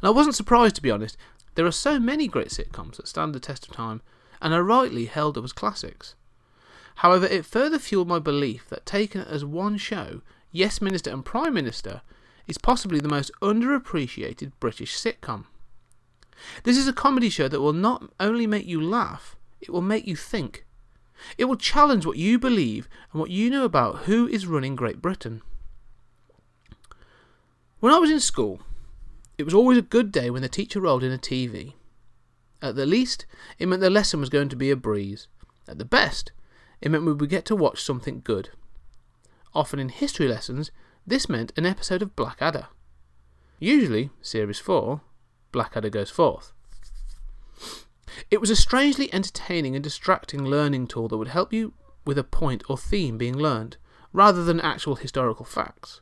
And 0.00 0.08
I 0.08 0.10
wasn't 0.10 0.36
surprised, 0.36 0.76
to 0.76 0.82
be 0.82 0.90
honest. 0.90 1.16
There 1.54 1.66
are 1.66 1.72
so 1.72 1.98
many 1.98 2.28
great 2.28 2.48
sitcoms 2.48 2.96
that 2.96 3.08
stand 3.08 3.34
the 3.34 3.40
test 3.40 3.66
of 3.66 3.74
time 3.74 4.02
and 4.40 4.54
are 4.54 4.62
rightly 4.62 5.06
held 5.06 5.36
up 5.36 5.44
as 5.44 5.52
classics. 5.52 6.14
However, 7.00 7.24
it 7.24 7.46
further 7.46 7.78
fueled 7.78 8.08
my 8.08 8.18
belief 8.18 8.68
that 8.68 8.84
taken 8.84 9.22
as 9.22 9.42
one 9.42 9.78
show, 9.78 10.20
Yes 10.52 10.82
Minister 10.82 11.10
and 11.10 11.24
Prime 11.24 11.54
Minister 11.54 12.02
is 12.46 12.58
possibly 12.58 13.00
the 13.00 13.08
most 13.08 13.30
underappreciated 13.40 14.52
British 14.60 14.94
sitcom. 14.94 15.46
This 16.64 16.76
is 16.76 16.86
a 16.86 16.92
comedy 16.92 17.30
show 17.30 17.48
that 17.48 17.62
will 17.62 17.72
not 17.72 18.12
only 18.20 18.46
make 18.46 18.66
you 18.66 18.82
laugh, 18.82 19.34
it 19.62 19.70
will 19.70 19.80
make 19.80 20.06
you 20.06 20.14
think. 20.14 20.66
It 21.38 21.46
will 21.46 21.56
challenge 21.56 22.04
what 22.04 22.18
you 22.18 22.38
believe 22.38 22.86
and 23.12 23.20
what 23.20 23.30
you 23.30 23.48
know 23.48 23.64
about 23.64 24.00
who 24.00 24.28
is 24.28 24.46
running 24.46 24.76
Great 24.76 25.00
Britain. 25.00 25.40
When 27.78 27.94
I 27.94 27.98
was 27.98 28.10
in 28.10 28.20
school, 28.20 28.60
it 29.38 29.44
was 29.44 29.54
always 29.54 29.78
a 29.78 29.82
good 29.96 30.12
day 30.12 30.28
when 30.28 30.42
the 30.42 30.50
teacher 30.50 30.82
rolled 30.82 31.02
in 31.02 31.12
a 31.12 31.18
TV. 31.18 31.72
At 32.60 32.76
the 32.76 32.84
least, 32.84 33.24
it 33.58 33.68
meant 33.68 33.80
the 33.80 33.88
lesson 33.88 34.20
was 34.20 34.28
going 34.28 34.50
to 34.50 34.56
be 34.56 34.70
a 34.70 34.76
breeze. 34.76 35.28
At 35.66 35.78
the 35.78 35.86
best, 35.86 36.32
it 36.80 36.90
meant 36.90 37.04
we 37.04 37.12
would 37.12 37.30
get 37.30 37.44
to 37.46 37.56
watch 37.56 37.82
something 37.82 38.20
good. 38.24 38.50
Often 39.54 39.80
in 39.80 39.88
history 39.88 40.28
lessons, 40.28 40.70
this 41.06 41.28
meant 41.28 41.52
an 41.56 41.66
episode 41.66 42.02
of 42.02 42.16
Blackadder. 42.16 42.68
Usually, 43.58 44.10
Series 44.22 44.58
4, 44.58 45.00
Blackadder 45.52 45.90
goes 45.90 46.10
forth. 46.10 46.52
It 48.30 48.40
was 48.40 48.50
a 48.50 48.56
strangely 48.56 49.12
entertaining 49.12 49.74
and 49.74 49.84
distracting 49.84 50.44
learning 50.44 50.86
tool 50.86 51.08
that 51.08 51.16
would 51.16 51.28
help 51.28 51.52
you 51.52 51.74
with 52.04 52.18
a 52.18 52.24
point 52.24 52.62
or 52.68 52.78
theme 52.78 53.18
being 53.18 53.36
learned, 53.36 53.76
rather 54.12 54.42
than 54.44 54.60
actual 54.60 54.96
historical 54.96 55.44
facts. 55.44 56.00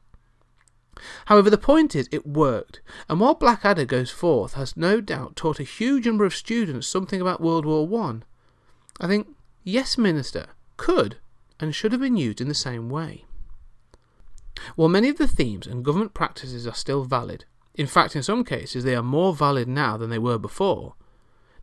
However, 1.27 1.51
the 1.51 1.59
point 1.59 1.95
is, 1.95 2.09
it 2.11 2.27
worked, 2.27 2.81
and 3.09 3.21
while 3.21 3.35
Blackadder 3.35 3.85
Goes 3.85 4.11
Forth 4.11 4.55
has 4.55 4.77
no 4.77 5.01
doubt 5.01 5.37
taught 5.37 5.61
a 5.61 5.64
huge 5.64 6.07
number 6.07 6.25
of 6.25 6.35
students 6.35 6.88
something 6.88 7.21
about 7.21 7.41
World 7.41 7.64
War 7.64 7.87
One, 7.87 8.25
I, 9.01 9.05
I 9.05 9.09
think 9.09 9.29
Yes 9.62 9.97
Minister 9.97 10.47
could 10.79 11.19
and 11.61 11.75
should 11.75 11.93
have 11.93 12.01
been 12.01 12.17
used 12.17 12.41
in 12.41 12.49
the 12.49 12.55
same 12.55 12.88
way. 12.88 13.27
While 14.75 14.88
many 14.88 15.11
of 15.11 15.19
the 15.19 15.29
themes 15.29 15.67
and 15.67 15.85
government 15.85 16.14
practices 16.14 16.67
are 16.67 16.75
still 16.75 17.05
valid, 17.05 17.45
in 17.75 17.87
fact, 17.87 18.17
in 18.17 18.23
some 18.23 18.43
cases 18.43 18.85
they 18.85 18.97
are 18.97 19.03
more 19.03 19.35
valid 19.35 19.69
now 19.69 19.99
than 19.99 20.09
they 20.09 20.19
were 20.19 20.38
before, 20.38 20.95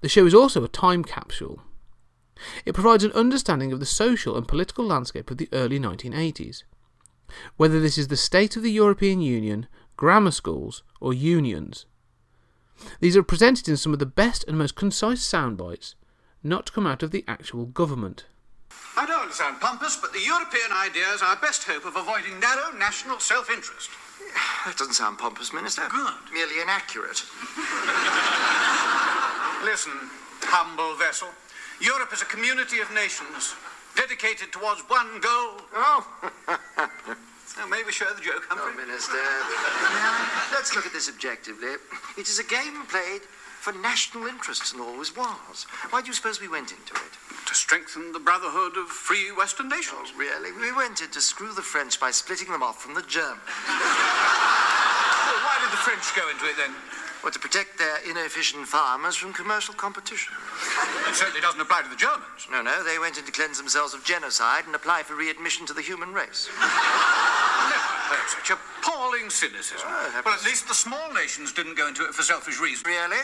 the 0.01 0.09
show 0.09 0.27
is 0.27 0.35
also 0.35 0.63
a 0.63 0.67
time 0.67 1.03
capsule. 1.03 1.61
It 2.65 2.75
provides 2.75 3.03
an 3.03 3.11
understanding 3.13 3.73
of 3.73 3.79
the 3.79 3.85
social 3.85 4.37
and 4.37 4.47
political 4.47 4.85
landscape 4.85 5.31
of 5.31 5.37
the 5.37 5.49
early 5.51 5.79
1980s 5.79 6.61
whether 7.57 7.79
this 7.79 7.97
is 7.97 8.07
the 8.07 8.17
state 8.17 8.55
of 8.55 8.63
the 8.63 8.71
European 8.71 9.21
Union, 9.21 9.67
grammar 9.97 10.31
schools, 10.31 10.83
or 10.99 11.13
unions. 11.13 11.85
These 12.99 13.15
are 13.15 13.23
presented 13.23 13.67
in 13.67 13.77
some 13.77 13.93
of 13.93 13.99
the 13.99 14.05
best 14.05 14.43
and 14.47 14.57
most 14.57 14.75
concise 14.75 15.21
sound 15.21 15.57
bites, 15.57 15.95
not 16.43 16.73
come 16.73 16.85
out 16.85 17.03
of 17.03 17.11
the 17.11 17.23
actual 17.27 17.65
government. 17.65 18.25
I 18.97 19.05
don't 19.05 19.33
sound 19.33 19.59
pompous, 19.59 19.97
but 19.97 20.13
the 20.13 20.21
European 20.21 20.71
idea 20.71 21.07
is 21.13 21.21
our 21.21 21.35
best 21.37 21.65
hope 21.65 21.85
of 21.85 21.95
avoiding 21.95 22.39
narrow 22.39 22.71
national 22.77 23.19
self 23.19 23.49
interest. 23.49 23.89
That 24.65 24.77
doesn't 24.77 24.93
sound 24.93 25.17
pompous, 25.17 25.53
Minister. 25.53 25.83
Good. 25.89 26.13
Merely 26.33 26.61
inaccurate. 26.61 27.19
Listen, 29.63 29.93
humble 30.41 30.95
vessel. 30.95 31.27
Europe 31.79 32.13
is 32.13 32.21
a 32.21 32.25
community 32.25 32.79
of 32.79 32.91
nations 32.93 33.55
dedicated 33.95 34.51
towards 34.51 34.81
one 34.87 35.19
goal. 35.19 35.61
Oh. 35.75 36.05
Now, 37.57 37.67
may 37.67 37.83
we 37.83 37.91
share 37.91 38.13
the 38.13 38.21
joke, 38.21 38.45
Humphrey? 38.49 38.73
Oh, 38.75 38.77
Minister. 38.77 39.15
Now, 39.15 40.51
let's 40.55 40.75
look 40.75 40.85
at 40.85 40.91
this 40.91 41.07
objectively. 41.07 41.75
It 42.17 42.27
is 42.27 42.39
a 42.39 42.43
game 42.43 42.85
played 42.87 43.21
for 43.61 43.71
national 43.71 44.27
interests 44.27 44.73
and 44.73 44.81
always 44.81 45.15
was. 45.15 45.65
Why 45.89 46.01
do 46.01 46.07
you 46.07 46.13
suppose 46.13 46.41
we 46.41 46.49
went 46.49 46.71
into 46.71 46.93
it? 46.93 47.15
To 47.55 47.61
strengthen 47.61 48.11
the 48.11 48.19
brotherhood 48.19 48.75
of 48.75 48.91
free 48.91 49.31
Western 49.31 49.69
nations. 49.69 50.11
Oh, 50.11 50.19
really? 50.19 50.51
We 50.51 50.75
went 50.75 50.99
in 50.99 51.07
to 51.11 51.21
screw 51.21 51.53
the 51.53 51.61
French 51.61 52.01
by 52.01 52.11
splitting 52.11 52.51
them 52.51 52.61
off 52.61 52.83
from 52.83 52.95
the 52.95 53.01
Germans. 53.03 53.39
Well, 53.47 53.79
why 55.39 55.55
did 55.63 55.71
the 55.71 55.79
French 55.79 56.03
go 56.19 56.27
into 56.27 56.51
it 56.51 56.59
then? 56.59 56.75
Well, 57.23 57.31
to 57.31 57.39
protect 57.39 57.79
their 57.79 58.03
inefficient 58.03 58.67
farmers 58.67 59.15
from 59.15 59.31
commercial 59.31 59.73
competition. 59.73 60.33
It 61.07 61.15
certainly 61.15 61.39
doesn't 61.39 61.61
apply 61.61 61.83
to 61.83 61.87
the 61.87 61.95
Germans. 61.95 62.43
No, 62.51 62.61
no, 62.61 62.83
they 62.83 62.99
went 62.99 63.17
in 63.17 63.23
to 63.23 63.31
cleanse 63.31 63.55
themselves 63.57 63.93
of 63.93 64.03
genocide 64.03 64.65
and 64.65 64.75
apply 64.75 65.03
for 65.03 65.15
readmission 65.15 65.65
to 65.67 65.73
the 65.73 65.81
human 65.81 66.11
race. 66.11 66.49
Never 66.59 66.67
heard 68.11 68.27
such 68.35 68.51
appalling 68.51 69.29
cynicism. 69.29 69.87
Oh, 69.87 70.21
well, 70.25 70.35
at 70.35 70.43
least 70.43 70.67
the 70.67 70.75
small 70.75 71.13
nations 71.13 71.53
didn't 71.53 71.77
go 71.77 71.87
into 71.87 72.03
it 72.03 72.13
for 72.13 72.21
selfish 72.21 72.59
reasons. 72.59 72.85
Really? 72.85 73.23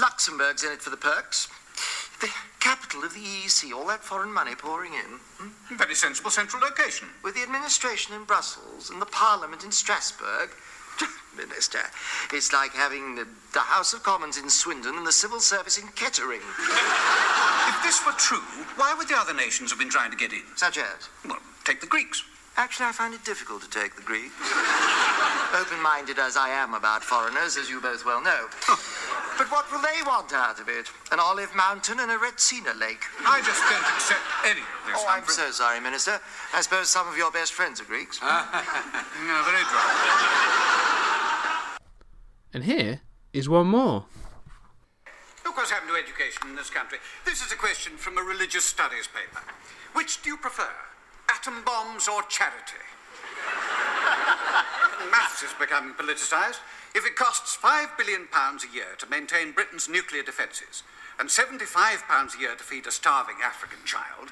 Luxembourg's 0.00 0.64
in 0.64 0.72
it 0.72 0.80
for 0.80 0.88
the 0.88 0.96
perks. 0.96 1.48
The 2.20 2.30
capital 2.64 3.04
of 3.04 3.12
the 3.12 3.20
EEC, 3.20 3.72
all 3.76 3.86
that 3.86 4.02
foreign 4.02 4.32
money 4.32 4.54
pouring 4.54 4.94
in. 4.94 5.20
hmm? 5.36 5.76
Very 5.76 5.94
sensible 5.94 6.30
central 6.30 6.62
location. 6.62 7.08
With 7.22 7.34
the 7.34 7.42
administration 7.42 8.14
in 8.14 8.24
Brussels 8.24 8.88
and 8.88 9.02
the 9.02 9.06
parliament 9.06 9.64
in 9.64 9.70
Strasbourg. 9.70 10.48
Minister, 11.36 11.80
it's 12.32 12.52
like 12.52 12.70
having 12.72 13.16
the, 13.16 13.26
the 13.52 13.60
House 13.60 13.92
of 13.92 14.02
Commons 14.02 14.38
in 14.38 14.48
Swindon 14.48 14.96
and 14.96 15.06
the 15.06 15.12
civil 15.12 15.40
service 15.40 15.76
in 15.76 15.88
Kettering. 15.88 16.40
If 17.66 17.82
this 17.82 18.04
were 18.04 18.12
true, 18.12 18.44
why 18.76 18.94
would 18.94 19.08
the 19.08 19.16
other 19.16 19.32
nations 19.32 19.70
have 19.70 19.78
been 19.78 19.88
trying 19.88 20.10
to 20.10 20.18
get 20.18 20.32
in? 20.32 20.42
Such 20.54 20.76
as? 20.76 21.08
Well, 21.26 21.38
take 21.64 21.80
the 21.80 21.86
Greeks. 21.86 22.22
Actually, 22.56 22.86
I 22.86 22.92
find 22.92 23.14
it 23.14 23.24
difficult 23.24 23.62
to 23.62 23.70
take 23.70 23.96
the 23.96 24.02
Greeks. 24.02 24.36
Open 25.58 25.80
minded 25.82 26.18
as 26.18 26.36
I 26.36 26.50
am 26.50 26.74
about 26.74 27.02
foreigners, 27.02 27.56
as 27.56 27.70
you 27.70 27.80
both 27.80 28.04
well 28.04 28.22
know. 28.22 28.46
But 29.54 29.70
what 29.70 29.72
will 29.72 29.82
they 29.82 30.02
want 30.04 30.32
out 30.32 30.58
of 30.58 30.68
it? 30.68 30.90
An 31.12 31.20
olive 31.20 31.54
mountain 31.54 32.00
and 32.00 32.10
a 32.10 32.16
Retsina 32.16 32.78
lake. 32.78 33.02
I 33.24 33.40
just 33.42 33.62
don't 33.70 33.86
accept 33.94 34.20
any 34.44 34.60
of 34.60 34.86
this. 34.86 34.96
Oh, 34.98 35.06
I'm 35.08 35.22
Humphrey. 35.22 35.34
so 35.34 35.50
sorry, 35.52 35.80
Minister. 35.80 36.20
I 36.52 36.60
suppose 36.60 36.90
some 36.90 37.06
of 37.06 37.16
your 37.16 37.30
best 37.30 37.52
friends 37.52 37.80
are 37.80 37.84
Greeks. 37.84 38.18
Ah, 38.20 38.50
no, 39.22 39.42
very 39.46 39.62
dry. 41.70 41.78
And 42.52 42.64
here 42.64 43.00
is 43.32 43.48
one 43.48 43.68
more. 43.68 44.06
Look 45.44 45.56
what's 45.56 45.70
happened 45.70 45.90
to 45.90 45.96
education 45.96 46.48
in 46.50 46.56
this 46.56 46.70
country. 46.70 46.98
This 47.24 47.44
is 47.44 47.52
a 47.52 47.56
question 47.56 47.96
from 47.96 48.18
a 48.18 48.22
religious 48.22 48.64
studies 48.64 49.06
paper. 49.06 49.44
Which 49.92 50.20
do 50.22 50.30
you 50.30 50.36
prefer, 50.36 50.70
atom 51.30 51.62
bombs 51.64 52.08
or 52.08 52.22
charity? 52.22 52.82
Maths 55.12 55.44
is 55.44 55.52
becoming 55.60 55.94
politicised. 55.94 56.58
If 56.94 57.04
it 57.04 57.16
costs 57.16 57.58
£5 57.58 57.98
billion 57.98 58.28
a 58.30 58.74
year 58.74 58.94
to 58.98 59.10
maintain 59.10 59.50
Britain's 59.50 59.88
nuclear 59.88 60.22
defences 60.22 60.84
and 61.18 61.28
£75 61.28 61.66
a 61.74 62.40
year 62.40 62.54
to 62.54 62.62
feed 62.62 62.86
a 62.86 62.92
starving 62.92 63.42
African 63.42 63.80
child, 63.84 64.30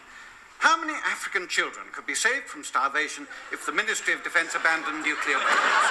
how 0.59 0.79
many 0.79 0.94
African 1.05 1.48
children 1.48 1.87
could 1.92 2.07
be 2.07 2.14
saved 2.14 2.46
from 2.46 2.62
starvation 2.62 3.27
if 3.51 3.66
the 3.66 3.72
Ministry 3.72 4.14
of 4.14 4.22
Defence 4.22 4.55
abandoned 4.55 5.03
nuclear 5.03 5.38
weapons? 5.38 5.87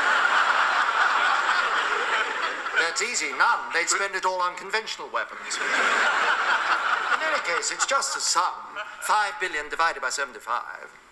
That's 2.79 3.03
easy, 3.03 3.35
none. 3.37 3.59
They'd 3.73 3.89
spend 3.89 4.15
it 4.15 4.25
all 4.25 4.39
on 4.39 4.55
conventional 4.55 5.09
weapons. 5.11 5.59
In 5.59 7.19
any 7.19 7.43
case, 7.43 7.71
it's 7.71 7.85
just 7.85 8.15
a 8.15 8.21
sum. 8.21 8.79
Five 9.01 9.33
billion 9.41 9.67
divided 9.69 10.01
by 10.01 10.09
75. 10.09 10.47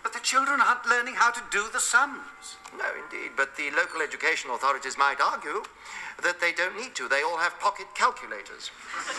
But 0.02 0.12
the 0.12 0.20
children 0.20 0.60
aren't 0.60 0.86
learning 0.86 1.14
how 1.14 1.30
to 1.30 1.40
do 1.50 1.64
the 1.72 1.80
sums. 1.80 2.56
No, 2.76 2.86
indeed, 2.96 3.32
but 3.36 3.56
the 3.56 3.70
local 3.76 4.00
education 4.00 4.50
authorities 4.50 4.96
might 4.96 5.20
argue 5.20 5.62
that 6.22 6.40
they 6.40 6.52
don't 6.52 6.76
need 6.76 6.94
to. 6.96 7.08
They 7.08 7.22
all 7.22 7.38
have 7.38 7.58
pocket 7.60 7.86
calculators. 7.94 8.70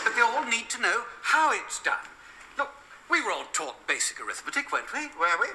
But 0.04 0.14
they 0.16 0.22
all 0.22 0.44
need 0.44 0.68
to 0.70 0.80
know 0.80 1.02
how 1.22 1.52
it's 1.52 1.80
done. 1.82 2.02
Look, 2.58 2.70
we 3.10 3.22
were 3.22 3.30
all 3.30 3.46
taught 3.52 3.86
basic 3.86 4.20
arithmetic, 4.20 4.72
weren't 4.72 4.92
we? 4.92 5.06
Were 5.18 5.38
we? 5.40 5.48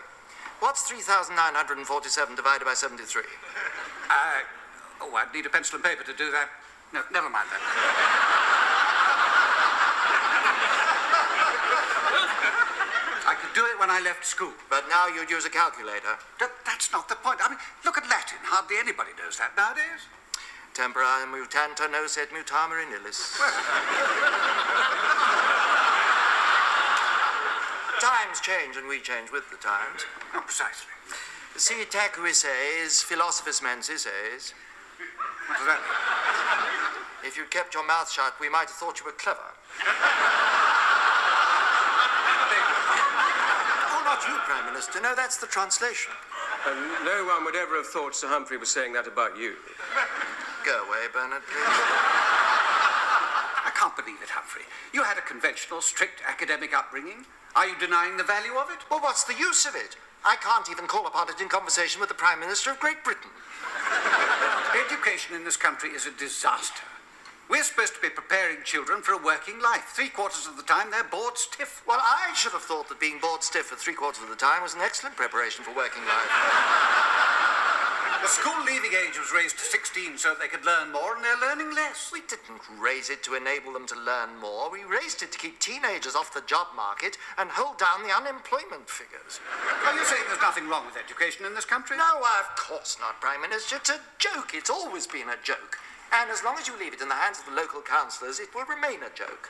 What's 0.59 0.89
3,947 0.89 2.35
divided 2.35 2.65
by 2.65 2.73
73? 2.73 3.21
Uh, 4.09 4.15
oh, 5.01 5.13
I'd 5.15 5.33
need 5.33 5.45
a 5.45 5.49
pencil 5.49 5.75
and 5.75 5.83
paper 5.83 6.03
to 6.03 6.13
do 6.13 6.31
that. 6.31 6.49
No, 6.93 7.03
never 7.11 7.29
mind 7.29 7.47
that. 7.51 7.61
I 13.27 13.35
could 13.35 13.53
do 13.53 13.66
it 13.77 13.79
when 13.79 13.89
I 13.89 14.01
left 14.01 14.25
school. 14.25 14.53
But 14.69 14.85
now 14.89 15.07
you'd 15.07 15.29
use 15.29 15.45
a 15.45 15.49
calculator. 15.49 16.17
That, 16.39 16.51
that's 16.65 16.91
not 16.91 17.07
the 17.09 17.15
point. 17.15 17.39
I 17.43 17.49
mean, 17.49 17.59
look 17.85 17.97
at 17.97 18.09
Latin. 18.09 18.37
Hardly 18.43 18.77
anybody 18.79 19.11
knows 19.17 19.37
that 19.37 19.55
nowadays. 19.55 20.09
Tempora 20.73 21.25
mutantur 21.29 21.89
nos 21.91 22.17
et 22.17 22.29
mutamur 22.29 22.81
in 22.81 22.93
illis. 22.93 23.37
times 27.99 28.39
change 28.41 28.77
and 28.77 28.87
we 28.87 28.99
change 28.99 29.31
with 29.31 29.49
the 29.49 29.57
times. 29.57 30.05
Oh, 30.35 30.41
precisely. 30.41 30.93
Si 31.55 31.73
tacuisses, 31.89 33.03
philosophus 33.03 33.61
mansisses. 33.61 34.53
What 35.47 35.57
does 35.57 35.65
that 35.65 35.81
mean? 35.81 37.27
If 37.27 37.35
you'd 37.37 37.49
kept 37.49 37.73
your 37.73 37.85
mouth 37.85 38.11
shut, 38.11 38.39
we 38.39 38.49
might 38.49 38.69
have 38.69 38.77
thought 38.77 38.99
you 38.99 39.05
were 39.05 39.17
clever. 39.17 39.39
Oh, 43.89 44.03
not 44.05 44.16
you, 44.27 44.37
Prime 44.45 44.65
Minister. 44.65 45.01
No, 45.01 45.15
that's 45.15 45.37
the 45.37 45.47
translation. 45.47 46.11
And 46.67 47.05
no 47.05 47.25
one 47.25 47.45
would 47.45 47.55
ever 47.55 47.77
have 47.77 47.87
thought 47.87 48.15
Sir 48.15 48.27
Humphrey 48.27 48.57
was 48.57 48.69
saying 48.69 48.93
that 48.93 49.07
about 49.07 49.37
you. 49.37 49.55
go 50.65 50.83
away, 50.87 51.07
Bernard, 51.13 51.43
please? 51.47 51.79
I 53.63 53.71
can't 53.73 53.95
believe 53.95 54.21
it, 54.21 54.29
Humphrey. 54.29 54.63
You 54.93 55.03
had 55.03 55.17
a 55.17 55.21
conventional, 55.21 55.81
strict 55.81 56.21
academic 56.27 56.73
upbringing. 56.73 57.25
Are 57.55 57.67
you 57.67 57.75
denying 57.79 58.17
the 58.17 58.23
value 58.23 58.55
of 58.59 58.69
it? 58.69 58.79
Well, 58.91 58.99
what's 58.99 59.23
the 59.23 59.33
use 59.33 59.65
of 59.65 59.75
it? 59.75 59.95
I 60.25 60.35
can't 60.35 60.69
even 60.69 60.87
call 60.87 61.07
upon 61.07 61.29
it 61.29 61.39
in 61.39 61.47
conversation 61.47 62.01
with 62.01 62.09
the 62.09 62.15
Prime 62.15 62.39
Minister 62.39 62.71
of 62.71 62.79
Great 62.79 63.03
Britain. 63.03 63.31
Education 64.87 65.35
in 65.35 65.43
this 65.45 65.57
country 65.57 65.91
is 65.91 66.05
a 66.05 66.11
disaster. 66.11 66.83
We're 67.49 67.63
supposed 67.63 67.95
to 67.95 68.01
be 68.01 68.09
preparing 68.09 68.57
children 68.63 69.01
for 69.01 69.13
a 69.13 69.23
working 69.23 69.59
life. 69.61 69.95
Three 69.95 70.09
quarters 70.09 70.47
of 70.47 70.57
the 70.57 70.63
time, 70.63 70.91
they're 70.91 71.07
bored 71.07 71.37
stiff. 71.37 71.81
Well, 71.87 71.99
I 72.01 72.33
should 72.35 72.51
have 72.51 72.61
thought 72.61 72.89
that 72.89 72.99
being 72.99 73.19
bored 73.19 73.41
stiff 73.41 73.67
for 73.67 73.77
three 73.77 73.95
quarters 73.95 74.21
of 74.21 74.29
the 74.29 74.35
time 74.35 74.61
was 74.63 74.75
an 74.75 74.81
excellent 74.81 75.15
preparation 75.15 75.63
for 75.63 75.71
working 75.71 76.03
life. 76.03 76.27
The 78.27 78.33
school 78.33 78.59
leaving 78.65 78.91
age 78.91 79.17
was 79.17 79.31
raised 79.31 79.57
to 79.59 79.63
16 79.63 80.17
so 80.17 80.29
that 80.29 80.41
they 80.41 80.49
could 80.49 80.65
learn 80.65 80.91
more, 80.91 81.15
and 81.15 81.23
they're 81.23 81.39
learning 81.39 81.73
less. 81.73 82.09
We 82.11 82.19
didn't 82.27 82.59
raise 82.75 83.09
it 83.09 83.23
to 83.23 83.35
enable 83.35 83.71
them 83.71 83.87
to 83.87 83.95
learn 83.95 84.35
more. 84.41 84.69
We 84.69 84.83
raised 84.83 85.23
it 85.23 85.31
to 85.31 85.37
keep 85.37 85.59
teenagers 85.59 86.13
off 86.13 86.33
the 86.33 86.41
job 86.41 86.67
market 86.75 87.17
and 87.37 87.47
hold 87.49 87.77
down 87.77 88.03
the 88.03 88.11
unemployment 88.11 88.89
figures. 88.89 89.39
Are 89.85 89.93
you 89.93 90.03
saying 90.03 90.23
there's 90.27 90.41
nothing 90.41 90.67
wrong 90.67 90.85
with 90.85 90.97
education 90.97 91.45
in 91.45 91.55
this 91.55 91.63
country? 91.63 91.95
No, 91.95 92.19
of 92.19 92.51
course 92.57 92.97
not, 92.99 93.21
Prime 93.21 93.39
Minister. 93.39 93.77
It's 93.77 93.91
a 93.91 94.01
joke. 94.19 94.51
It's 94.53 94.69
always 94.69 95.07
been 95.07 95.29
a 95.29 95.39
joke. 95.41 95.79
And 96.13 96.31
as 96.31 96.43
long 96.43 96.57
as 96.57 96.67
you 96.67 96.77
leave 96.79 96.93
it 96.93 97.01
in 97.01 97.09
the 97.09 97.15
hands 97.15 97.39
of 97.39 97.45
the 97.45 97.55
local 97.55 97.81
councillors, 97.81 98.39
it 98.39 98.53
will 98.55 98.65
remain 98.65 99.03
a 99.03 99.11
joke. 99.13 99.49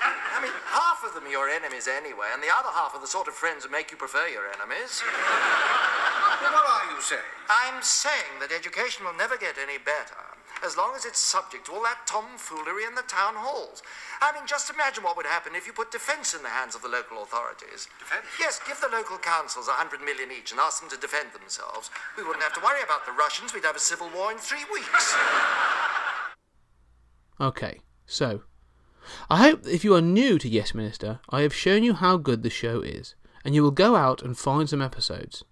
I 0.00 0.40
mean, 0.40 0.52
half 0.70 1.02
of 1.02 1.14
them 1.14 1.26
are 1.26 1.34
your 1.34 1.48
enemies 1.48 1.88
anyway, 1.88 2.30
and 2.32 2.42
the 2.42 2.54
other 2.54 2.70
half 2.70 2.94
are 2.94 3.00
the 3.00 3.10
sort 3.10 3.26
of 3.26 3.34
friends 3.34 3.64
who 3.64 3.70
make 3.70 3.90
you 3.90 3.96
prefer 3.96 4.28
your 4.28 4.46
enemies. 4.46 5.02
Well, 5.02 6.52
what 6.54 6.66
are 6.70 6.94
you 6.94 7.02
saying? 7.02 7.20
I'm 7.50 7.82
saying 7.82 8.38
that 8.40 8.52
education 8.52 9.04
will 9.04 9.16
never 9.18 9.36
get 9.36 9.58
any 9.58 9.78
better 9.78 10.27
as 10.64 10.76
long 10.76 10.94
as 10.96 11.04
it's 11.04 11.18
subject 11.18 11.66
to 11.66 11.72
all 11.72 11.82
that 11.82 12.06
tomfoolery 12.06 12.84
in 12.84 12.94
the 12.94 13.02
town 13.02 13.34
halls. 13.36 13.82
I 14.20 14.32
mean, 14.32 14.46
just 14.46 14.70
imagine 14.70 15.04
what 15.04 15.16
would 15.16 15.26
happen 15.26 15.54
if 15.54 15.66
you 15.66 15.72
put 15.72 15.90
defence 15.90 16.34
in 16.34 16.42
the 16.42 16.48
hands 16.48 16.74
of 16.74 16.82
the 16.82 16.88
local 16.88 17.22
authorities. 17.22 17.88
Defence? 17.98 18.26
Yes, 18.38 18.60
give 18.66 18.80
the 18.80 18.88
local 18.88 19.18
councils 19.18 19.68
a 19.68 19.72
hundred 19.72 20.00
million 20.00 20.30
each 20.30 20.50
and 20.50 20.60
ask 20.60 20.80
them 20.80 20.90
to 20.90 20.96
defend 20.96 21.32
themselves. 21.32 21.90
We 22.16 22.24
wouldn't 22.24 22.42
have 22.42 22.54
to 22.54 22.60
worry 22.60 22.82
about 22.82 23.06
the 23.06 23.12
Russians. 23.12 23.54
We'd 23.54 23.64
have 23.64 23.76
a 23.76 23.80
civil 23.80 24.10
war 24.14 24.32
in 24.32 24.38
three 24.38 24.64
weeks. 24.72 25.14
Okay, 27.40 27.80
so 28.06 28.42
I 29.30 29.38
hope 29.38 29.62
that 29.62 29.74
if 29.74 29.84
you 29.84 29.94
are 29.94 30.00
new 30.02 30.38
to 30.38 30.48
Yes 30.48 30.74
Minister, 30.74 31.20
I 31.30 31.42
have 31.42 31.54
shown 31.54 31.82
you 31.82 31.94
how 31.94 32.16
good 32.16 32.42
the 32.42 32.50
show 32.50 32.80
is, 32.80 33.14
and 33.44 33.54
you 33.54 33.62
will 33.62 33.70
go 33.70 33.94
out 33.94 34.22
and 34.22 34.36
find 34.36 34.68
some 34.68 34.82
episodes. 34.82 35.44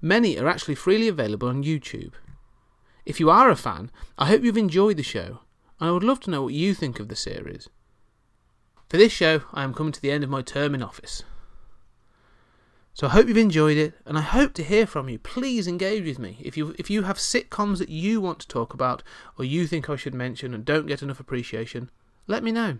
Many 0.00 0.38
are 0.38 0.48
actually 0.48 0.76
freely 0.76 1.08
available 1.08 1.48
on 1.48 1.62
YouTube. 1.62 2.12
If 3.06 3.20
you 3.20 3.30
are 3.30 3.48
a 3.48 3.56
fan, 3.56 3.90
I 4.18 4.26
hope 4.26 4.42
you've 4.42 4.56
enjoyed 4.56 4.96
the 4.96 5.04
show, 5.04 5.38
and 5.78 5.88
I 5.88 5.92
would 5.92 6.02
love 6.02 6.18
to 6.20 6.30
know 6.30 6.42
what 6.42 6.54
you 6.54 6.74
think 6.74 6.98
of 6.98 7.08
the 7.08 7.14
series. 7.16 7.68
For 8.88 8.96
this 8.96 9.12
show, 9.12 9.42
I 9.52 9.62
am 9.62 9.72
coming 9.72 9.92
to 9.92 10.02
the 10.02 10.10
end 10.10 10.24
of 10.24 10.30
my 10.30 10.42
term 10.42 10.74
in 10.74 10.82
office. 10.82 11.22
So 12.94 13.06
I 13.06 13.10
hope 13.10 13.28
you've 13.28 13.36
enjoyed 13.36 13.76
it, 13.76 13.94
and 14.04 14.18
I 14.18 14.22
hope 14.22 14.54
to 14.54 14.64
hear 14.64 14.86
from 14.86 15.08
you. 15.08 15.18
Please 15.20 15.68
engage 15.68 16.04
with 16.04 16.18
me. 16.18 16.38
If 16.40 16.56
you 16.56 16.74
if 16.78 16.90
you 16.90 17.02
have 17.02 17.18
sitcoms 17.18 17.78
that 17.78 17.90
you 17.90 18.20
want 18.20 18.40
to 18.40 18.48
talk 18.48 18.74
about, 18.74 19.02
or 19.38 19.44
you 19.44 19.66
think 19.66 19.88
I 19.88 19.96
should 19.96 20.14
mention 20.14 20.52
and 20.52 20.64
don't 20.64 20.86
get 20.86 21.02
enough 21.02 21.20
appreciation, 21.20 21.90
let 22.26 22.42
me 22.42 22.50
know. 22.50 22.78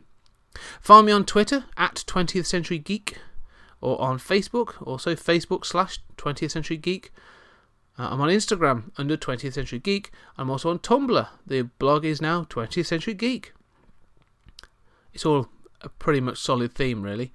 Find 0.81 1.07
me 1.07 1.12
on 1.12 1.24
Twitter 1.24 1.66
at 1.77 2.03
20th 2.07 2.47
Century 2.47 2.79
Geek, 2.79 3.18
or 3.81 4.01
on 4.01 4.18
Facebook, 4.18 4.83
also 4.85 5.14
Facebook 5.14 5.66
slash 5.66 6.01
20th 6.16 6.51
Century 6.51 6.79
Geek. 6.79 7.12
Uh, 7.99 8.09
I'm 8.11 8.20
on 8.20 8.28
Instagram 8.28 8.90
under 8.99 9.16
20th 9.16 9.55
Century 9.55 9.78
Geek. 9.78 10.11
I'm 10.36 10.51
also 10.51 10.70
on 10.70 10.78
Tumblr. 10.78 11.28
The 11.47 11.62
blog 11.62 12.05
is 12.05 12.20
now 12.20 12.44
20th 12.44 12.86
Century 12.86 13.14
Geek. 13.14 13.53
It's 15.14 15.24
all 15.24 15.49
a 15.80 15.88
pretty 15.88 16.20
much 16.20 16.38
solid 16.38 16.74
theme, 16.74 17.03
really. 17.03 17.32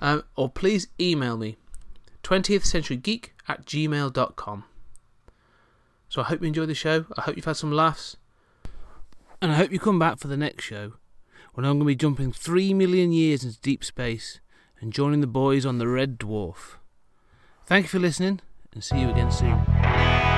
Um, 0.00 0.22
or 0.36 0.48
please 0.48 0.88
email 1.00 1.36
me 1.36 1.56
20th 2.22 2.64
Century 2.64 2.96
Geek 2.96 3.34
at 3.48 3.66
gmail.com. 3.66 4.64
So 6.08 6.20
I 6.20 6.24
hope 6.24 6.40
you 6.40 6.46
enjoyed 6.46 6.68
the 6.68 6.74
show. 6.74 7.06
I 7.16 7.22
hope 7.22 7.36
you've 7.36 7.44
had 7.44 7.56
some 7.56 7.72
laughs. 7.72 8.16
And 9.42 9.50
I 9.50 9.56
hope 9.56 9.72
you 9.72 9.80
come 9.80 9.98
back 9.98 10.18
for 10.18 10.28
the 10.28 10.36
next 10.36 10.64
show 10.64 10.94
when 11.54 11.64
I'm 11.64 11.78
going 11.78 11.80
to 11.80 11.86
be 11.86 11.96
jumping 11.96 12.32
3 12.32 12.74
million 12.74 13.12
years 13.12 13.44
into 13.44 13.60
deep 13.60 13.84
space 13.84 14.40
and 14.80 14.92
joining 14.92 15.20
the 15.20 15.26
boys 15.26 15.66
on 15.66 15.78
the 15.78 15.88
Red 15.88 16.18
Dwarf. 16.18 16.76
Thank 17.64 17.86
you 17.86 17.88
for 17.88 17.98
listening 17.98 18.40
and 18.72 18.84
see 18.84 19.00
you 19.00 19.10
again 19.10 19.32
soon. 19.32 19.75
Yeah. 19.98 20.35